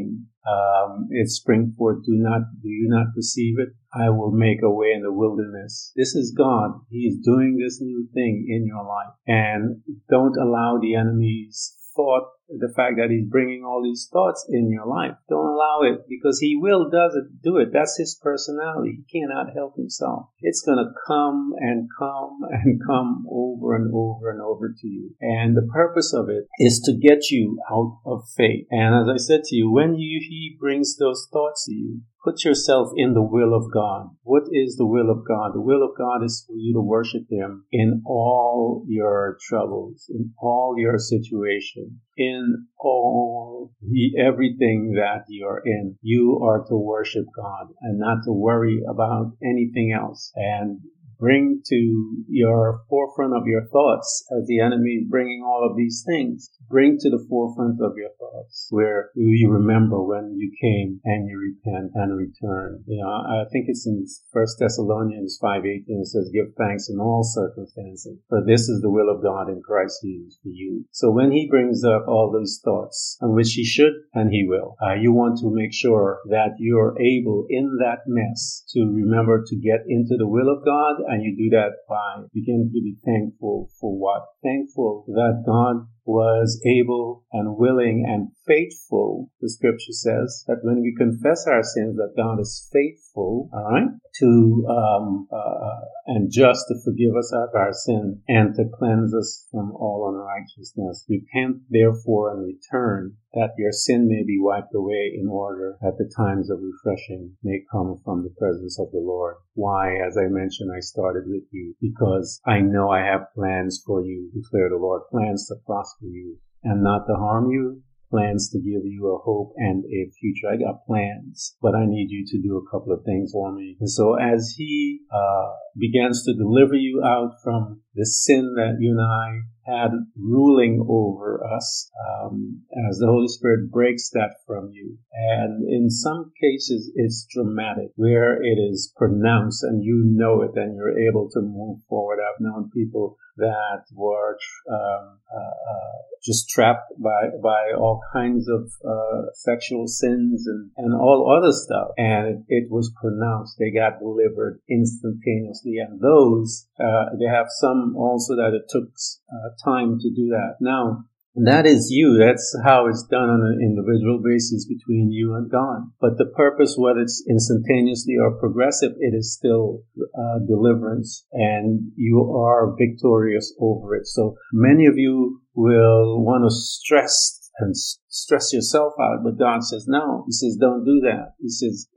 um, 0.48 1.08
it 1.10 1.28
spring 1.28 1.74
forth, 1.76 2.04
do 2.04 2.12
not, 2.12 2.42
do 2.62 2.68
you 2.68 2.88
not 2.88 3.14
perceive 3.14 3.56
it? 3.58 3.70
I 3.92 4.10
will 4.10 4.32
make 4.32 4.62
a 4.62 4.70
way 4.70 4.92
in 4.94 5.02
the 5.02 5.12
wilderness. 5.12 5.92
This 5.96 6.14
is 6.14 6.34
God. 6.36 6.80
He 6.90 7.06
is 7.06 7.18
doing 7.24 7.56
this 7.56 7.80
new 7.80 8.08
thing 8.14 8.46
in 8.48 8.66
your 8.66 8.84
life. 8.84 9.14
And 9.26 9.82
don't 10.10 10.36
allow 10.36 10.78
the 10.80 10.94
enemy's 10.94 11.76
thought 11.94 12.28
the 12.48 12.72
fact 12.74 12.96
that 12.96 13.10
he's 13.10 13.28
bringing 13.28 13.64
all 13.64 13.82
these 13.82 14.08
thoughts 14.10 14.46
in 14.48 14.70
your 14.70 14.86
life. 14.86 15.16
Don't 15.28 15.46
allow 15.46 15.82
it 15.82 16.06
because 16.08 16.40
he 16.40 16.56
will 16.56 16.88
does 16.88 17.14
it, 17.14 17.42
do 17.42 17.58
it. 17.58 17.70
That's 17.72 17.96
his 17.98 18.18
personality. 18.22 19.04
He 19.04 19.20
cannot 19.20 19.54
help 19.54 19.76
himself. 19.76 20.28
It's 20.40 20.62
going 20.62 20.78
to 20.78 20.92
come 21.06 21.52
and 21.58 21.88
come 21.98 22.40
and 22.50 22.80
come 22.86 23.26
over 23.30 23.76
and 23.76 23.92
over 23.94 24.30
and 24.30 24.40
over 24.40 24.68
to 24.68 24.86
you. 24.86 25.14
And 25.20 25.56
the 25.56 25.68
purpose 25.72 26.12
of 26.14 26.28
it 26.28 26.46
is 26.58 26.80
to 26.80 26.96
get 26.96 27.30
you 27.30 27.58
out 27.70 28.00
of 28.06 28.22
faith. 28.36 28.66
And 28.70 28.94
as 28.94 29.08
I 29.12 29.18
said 29.18 29.44
to 29.44 29.56
you, 29.56 29.70
when 29.70 29.94
you, 29.94 30.20
he 30.20 30.56
brings 30.58 30.96
those 30.96 31.28
thoughts 31.30 31.66
to 31.66 31.74
you, 31.74 32.00
Put 32.24 32.44
yourself 32.44 32.90
in 32.96 33.14
the 33.14 33.22
will 33.22 33.54
of 33.54 33.72
God. 33.72 34.10
What 34.22 34.48
is 34.52 34.76
the 34.76 34.84
will 34.84 35.08
of 35.08 35.24
God? 35.26 35.54
The 35.54 35.62
will 35.62 35.82
of 35.82 35.96
God 35.96 36.24
is 36.24 36.44
for 36.46 36.56
you 36.56 36.74
to 36.74 36.80
worship 36.80 37.22
Him 37.30 37.64
in 37.70 38.02
all 38.04 38.84
your 38.88 39.38
troubles, 39.48 40.10
in 40.10 40.34
all 40.38 40.74
your 40.76 40.98
situation, 40.98 42.00
in 42.18 42.66
all 42.78 43.72
the 43.80 44.20
everything 44.20 44.94
that 44.96 45.24
you're 45.28 45.62
in. 45.64 45.96
You 46.02 46.40
are 46.42 46.64
to 46.68 46.76
worship 46.76 47.24
God 47.34 47.68
and 47.80 47.98
not 47.98 48.24
to 48.24 48.32
worry 48.32 48.80
about 48.88 49.32
anything 49.42 49.96
else. 49.96 50.32
And 50.34 50.80
bring 51.18 51.62
to 51.66 52.24
your 52.28 52.82
forefront 52.88 53.34
of 53.34 53.46
your 53.46 53.66
thoughts 53.68 54.24
as 54.36 54.46
the 54.46 54.60
enemy 54.60 55.04
bringing 55.08 55.42
all 55.44 55.68
of 55.68 55.76
these 55.76 56.04
things. 56.06 56.50
Bring 56.68 56.98
to 57.00 57.10
the 57.10 57.24
forefront 57.28 57.80
of 57.80 57.96
your 57.96 58.10
thoughts 58.18 58.68
where 58.70 59.10
you 59.14 59.50
remember 59.50 60.02
when 60.02 60.36
you 60.36 60.52
came 60.60 61.00
and 61.04 61.28
you 61.28 61.38
repent 61.38 61.92
and 61.94 62.16
return. 62.16 62.84
You 62.86 63.02
know, 63.02 63.08
I 63.08 63.44
think 63.50 63.66
it's 63.68 63.86
in 63.86 64.04
First 64.32 64.58
Thessalonians 64.58 65.38
5:18 65.42 66.00
it 66.00 66.06
says, 66.06 66.30
"Give 66.30 66.52
thanks 66.54 66.88
in 66.88 67.00
all 67.00 67.22
circumstances, 67.24 68.18
for 68.28 68.44
this 68.44 68.68
is 68.68 68.80
the 68.80 68.90
will 68.90 69.08
of 69.08 69.22
God 69.22 69.48
in 69.48 69.62
Christ 69.62 70.02
Jesus 70.02 70.38
for 70.42 70.50
you." 70.50 70.84
So 70.90 71.10
when 71.10 71.32
he 71.32 71.48
brings 71.48 71.84
up 71.84 72.06
all 72.06 72.30
those 72.30 72.60
thoughts, 72.62 73.16
on 73.20 73.34
which 73.34 73.54
he 73.54 73.64
should 73.64 73.94
and 74.14 74.30
he 74.30 74.46
will, 74.46 74.76
uh, 74.82 74.94
you 74.94 75.12
want 75.12 75.38
to 75.38 75.50
make 75.50 75.72
sure 75.72 76.20
that 76.28 76.56
you're 76.58 76.94
able 77.00 77.46
in 77.48 77.78
that 77.80 78.00
mess 78.06 78.64
to 78.70 78.84
remember 78.84 79.42
to 79.46 79.56
get 79.56 79.84
into 79.88 80.16
the 80.16 80.28
will 80.28 80.48
of 80.48 80.64
God, 80.64 80.96
and 81.08 81.24
you 81.24 81.34
do 81.36 81.56
that 81.56 81.88
by 81.88 82.22
beginning 82.34 82.70
to 82.72 82.80
be 82.80 82.96
thankful 83.04 83.70
for 83.80 83.98
what? 83.98 84.22
Thankful 84.42 85.04
that 85.08 85.42
God 85.46 85.88
was 86.08 86.58
able 86.64 87.22
and 87.32 87.58
willing 87.58 88.02
and 88.08 88.30
faithful, 88.46 89.30
the 89.42 89.50
scripture 89.50 89.92
says, 89.92 90.42
that 90.46 90.60
when 90.62 90.80
we 90.80 90.94
confess 90.96 91.46
our 91.46 91.62
sins, 91.62 91.96
that 91.96 92.16
God 92.16 92.40
is 92.40 92.66
faithful, 92.72 93.50
all 93.52 93.70
right, 93.70 93.90
to, 94.16 94.66
um, 94.70 95.28
uh, 95.30 95.84
and 96.06 96.32
just 96.32 96.64
to 96.68 96.74
forgive 96.82 97.14
us 97.14 97.30
of 97.34 97.54
our 97.54 97.74
sin 97.74 98.22
and 98.26 98.54
to 98.54 98.64
cleanse 98.78 99.14
us 99.14 99.46
from 99.52 99.72
all 99.72 100.08
unrighteousness. 100.08 101.04
Repent 101.10 101.58
therefore 101.68 102.32
and 102.32 102.46
return 102.46 103.18
that 103.34 103.52
your 103.58 103.72
sin 103.72 104.08
may 104.08 104.24
be 104.24 104.38
wiped 104.40 104.74
away 104.74 105.12
in 105.14 105.28
order 105.28 105.76
that 105.82 105.98
the 105.98 106.10
times 106.16 106.50
of 106.50 106.58
refreshing 106.62 107.36
may 107.42 107.60
come 107.70 108.00
from 108.02 108.22
the 108.22 108.34
presence 108.38 108.78
of 108.80 108.90
the 108.90 108.98
Lord. 108.98 109.36
Why? 109.54 109.96
As 109.96 110.16
I 110.16 110.28
mentioned, 110.28 110.70
I 110.74 110.80
started 110.80 111.24
with 111.26 111.44
you 111.50 111.74
because 111.80 112.40
I 112.46 112.60
know 112.60 112.90
I 112.90 113.00
have 113.00 113.34
plans 113.34 113.82
for 113.84 114.02
you, 114.02 114.30
declare 114.32 114.70
the 114.70 114.76
Lord, 114.76 115.02
plans 115.10 115.46
to 115.48 115.56
prosper 115.66 115.97
you 116.00 116.38
and 116.64 116.82
not 116.82 117.06
to 117.06 117.14
harm 117.14 117.50
you, 117.50 117.82
plans 118.10 118.50
to 118.50 118.58
give 118.58 118.84
you 118.84 119.14
a 119.14 119.18
hope 119.18 119.52
and 119.56 119.84
a 119.84 120.10
future. 120.18 120.48
I 120.50 120.56
got 120.56 120.86
plans, 120.86 121.56
but 121.60 121.74
I 121.74 121.84
need 121.86 122.08
you 122.10 122.24
to 122.26 122.38
do 122.38 122.56
a 122.56 122.70
couple 122.70 122.92
of 122.92 123.04
things 123.04 123.32
for 123.32 123.52
me. 123.52 123.76
And 123.80 123.90
so 123.90 124.14
as 124.14 124.54
he 124.56 125.00
uh, 125.12 125.50
begins 125.76 126.24
to 126.24 126.34
deliver 126.34 126.74
you 126.74 127.02
out 127.04 127.34
from 127.42 127.82
the 127.94 128.06
sin 128.06 128.54
that 128.56 128.76
you 128.80 128.92
and 128.92 129.00
I 129.00 129.40
had 129.68 129.90
ruling 130.16 130.84
over 130.88 131.44
us, 131.44 131.90
um, 132.08 132.62
as 132.88 132.98
the 132.98 133.06
Holy 133.06 133.28
Spirit 133.28 133.70
breaks 133.70 134.10
that 134.10 134.36
from 134.46 134.70
you. 134.72 134.98
And 135.12 135.68
in 135.68 135.90
some 135.90 136.32
cases, 136.40 136.90
it's 136.94 137.26
dramatic, 137.32 137.90
where 137.96 138.42
it 138.42 138.58
is 138.58 138.92
pronounced 138.96 139.62
and 139.62 139.84
you 139.84 140.02
know 140.04 140.42
it 140.42 140.52
and 140.56 140.74
you're 140.74 140.98
able 140.98 141.28
to 141.30 141.40
move 141.40 141.80
forward. 141.88 142.18
I've 142.20 142.40
known 142.40 142.70
people 142.74 143.18
that 143.38 143.84
were 143.92 144.36
um, 144.70 145.18
uh, 145.32 145.38
uh, 145.38 145.98
just 146.22 146.48
trapped 146.50 146.92
by 146.98 147.30
by 147.42 147.72
all 147.76 148.02
kinds 148.12 148.48
of 148.48 148.72
uh, 148.84 149.30
sexual 149.34 149.86
sins 149.86 150.46
and, 150.46 150.70
and 150.76 150.94
all 150.94 151.30
other 151.30 151.52
stuff, 151.52 151.90
and 151.96 152.26
it, 152.26 152.38
it, 152.48 152.70
was 152.70 152.92
pronounced. 153.00 153.56
They 153.58 153.70
got 153.70 154.00
delivered 154.00 154.60
instantaneously, 154.68 155.78
and 155.78 156.00
those 156.00 156.66
uh, 156.80 157.16
they 157.18 157.26
have 157.26 157.46
some 157.48 157.94
also 157.96 158.34
that 158.34 158.52
it 158.54 158.68
took 158.68 158.90
uh, 159.32 159.50
time 159.64 159.98
to 160.00 160.10
do 160.10 160.28
that. 160.28 160.56
Now 160.60 161.04
that 161.44 161.66
is 161.66 161.88
you. 161.90 162.18
That's 162.18 162.56
how 162.64 162.88
it's 162.88 163.06
done 163.08 163.30
on 163.30 163.40
an 163.40 163.60
individual 163.62 164.20
basis 164.24 164.66
between 164.66 165.12
you 165.12 165.34
and 165.34 165.50
God. 165.50 165.90
But 166.00 166.18
the 166.18 166.26
purpose, 166.26 166.74
whether 166.76 167.00
it's 167.00 167.22
instantaneously 167.28 168.16
or 168.20 168.38
progressive, 168.38 168.92
it 168.98 169.14
is 169.14 169.36
still 169.36 169.82
uh, 170.18 170.40
deliverance 170.46 171.26
and 171.32 171.92
you 171.96 172.32
are 172.34 172.74
victorious 172.76 173.54
over 173.60 173.94
it. 173.94 174.06
So 174.06 174.36
many 174.52 174.86
of 174.86 174.96
you 174.96 175.42
will 175.54 176.24
want 176.24 176.44
to 176.44 176.50
stress 176.50 177.50
and 177.60 177.76
stress 177.76 178.52
yourself 178.52 178.94
out. 179.00 179.22
But 179.22 179.38
God 179.38 179.62
says, 179.64 179.86
no. 179.86 180.24
He 180.26 180.32
says, 180.32 180.56
don't 180.60 180.84
do 180.84 181.00
that. 181.04 181.34
He 181.40 181.50
says, 181.50 181.88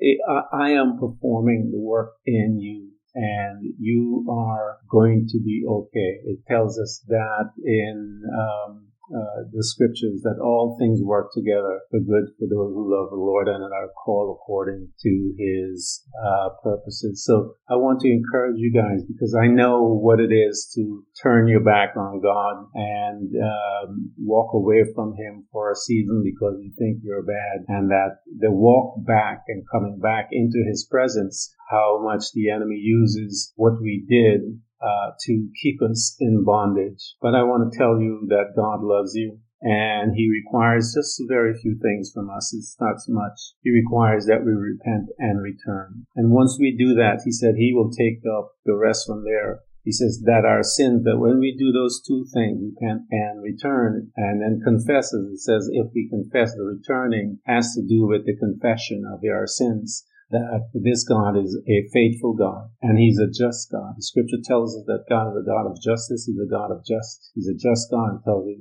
I 0.54 0.72
am 0.72 1.00
performing 1.00 1.72
the 1.72 1.80
work 1.80 2.14
in 2.26 2.60
you 2.60 2.91
and 3.16 3.74
you 3.80 4.26
are 4.30 4.78
going 4.90 5.28
to 5.30 5.40
be 5.40 5.64
okay. 5.68 6.20
It 6.26 6.40
tells 6.48 6.80
us 6.80 7.04
that 7.08 7.52
in 7.64 8.24
um, 8.38 8.91
uh, 9.12 9.44
the 9.52 9.64
scriptures 9.64 10.22
that 10.24 10.40
all 10.42 10.78
things 10.80 11.02
work 11.04 11.32
together 11.34 11.82
for 11.92 12.00
good 12.00 12.32
for 12.40 12.48
those 12.48 12.72
who 12.74 12.88
love 12.88 13.10
the 13.10 13.20
Lord 13.20 13.48
and 13.48 13.64
are 13.64 13.90
called 14.04 14.38
according 14.40 14.88
to 15.02 15.34
his 15.38 16.04
uh, 16.16 16.50
purposes. 16.64 17.24
So 17.26 17.56
I 17.70 17.76
want 17.76 18.00
to 18.02 18.12
encourage 18.12 18.56
you 18.58 18.72
guys 18.72 19.04
because 19.06 19.36
I 19.36 19.48
know 19.48 19.84
what 19.84 20.20
it 20.20 20.32
is 20.34 20.72
to 20.76 21.04
turn 21.22 21.48
your 21.48 21.64
back 21.64 21.96
on 21.98 22.22
God 22.22 22.68
and 22.74 23.32
um, 23.36 24.12
walk 24.18 24.54
away 24.54 24.84
from 24.96 25.14
him 25.16 25.46
for 25.52 25.72
a 25.72 25.76
season 25.76 26.24
because 26.24 26.60
you 26.62 26.72
think 26.78 27.00
you're 27.04 27.24
bad 27.24 27.66
and 27.68 27.92
that 27.92 28.24
the 28.40 28.52
walk 28.52 29.06
back 29.06 29.44
and 29.48 29.64
coming 29.72 30.00
back 30.00 30.30
into 30.32 30.64
his 30.68 30.88
presence, 30.90 31.54
how 31.70 32.02
much 32.04 32.32
the 32.34 32.50
enemy 32.50 32.78
uses 32.78 33.52
what 33.56 33.82
we 33.82 34.06
did 34.08 34.60
uh, 34.82 35.12
to 35.26 35.48
keep 35.62 35.82
us 35.82 36.16
in 36.20 36.44
bondage. 36.44 37.16
But 37.22 37.36
I 37.36 37.44
want 37.44 37.72
to 37.72 37.78
tell 37.78 38.00
you 38.00 38.26
that 38.30 38.56
God 38.56 38.82
loves 38.82 39.14
you 39.16 39.40
and 39.62 40.16
he 40.16 40.28
requires 40.28 40.94
just 40.96 41.22
very 41.28 41.54
few 41.54 41.78
things 41.80 42.12
from 42.12 42.30
us. 42.30 42.54
It's 42.54 42.76
not 42.80 42.98
much. 43.08 43.40
He 43.62 43.70
requires 43.70 44.26
that 44.26 44.44
we 44.44 44.52
repent 44.54 45.10
and 45.20 45.42
return. 45.42 46.08
And 46.16 46.32
once 46.32 46.58
we 46.60 46.76
do 46.76 46.96
that, 46.96 47.22
he 47.24 47.32
said 47.32 47.56
he 47.56 47.72
will 47.74 47.92
take 47.92 48.22
up 48.26 48.54
the 48.66 48.76
rest 48.76 49.06
from 49.06 49.24
there. 49.24 49.60
He 49.84 49.92
says 49.92 50.22
that 50.26 50.46
our 50.46 50.64
sins, 50.64 51.04
that 51.06 51.18
when 51.18 51.40
we 51.40 51.56
do 51.58 51.72
those 51.72 52.02
two 52.06 52.26
things, 52.34 52.62
repent 52.62 53.02
and 53.10 53.42
return, 53.42 54.12
and 54.16 54.42
then 54.42 54.62
confesses, 54.64 55.32
it 55.32 55.42
says, 55.42 55.70
if 55.72 55.88
we 55.94 56.08
confess, 56.10 56.54
the 56.54 56.64
returning 56.64 57.40
has 57.46 57.74
to 57.74 57.82
do 57.82 58.06
with 58.06 58.26
the 58.26 58.38
confession 58.38 59.04
of 59.12 59.22
our 59.28 59.48
sins 59.48 60.06
that 60.32 60.72
this 60.74 61.04
God 61.04 61.38
is 61.38 61.60
a 61.68 61.88
faithful 61.94 62.34
God 62.34 62.72
and 62.82 62.98
he's 62.98 63.20
a 63.20 63.28
just 63.28 63.72
God. 63.72 63.96
The 63.98 64.04
scripture 64.04 64.42
tells 64.44 64.76
us 64.76 64.84
that 64.88 65.06
God 65.08 65.32
is 65.32 65.44
a 65.44 65.46
God 65.46 65.68
of 65.68 65.82
justice. 65.84 66.26
He's 66.26 66.40
a 66.40 66.50
God 66.50 66.72
of 66.72 66.84
justice. 66.88 67.32
He's 67.36 67.48
a 67.48 67.56
just 67.56 67.92
God 67.92 68.18
and 68.18 68.24
tells 68.24 68.48
us 68.48 68.58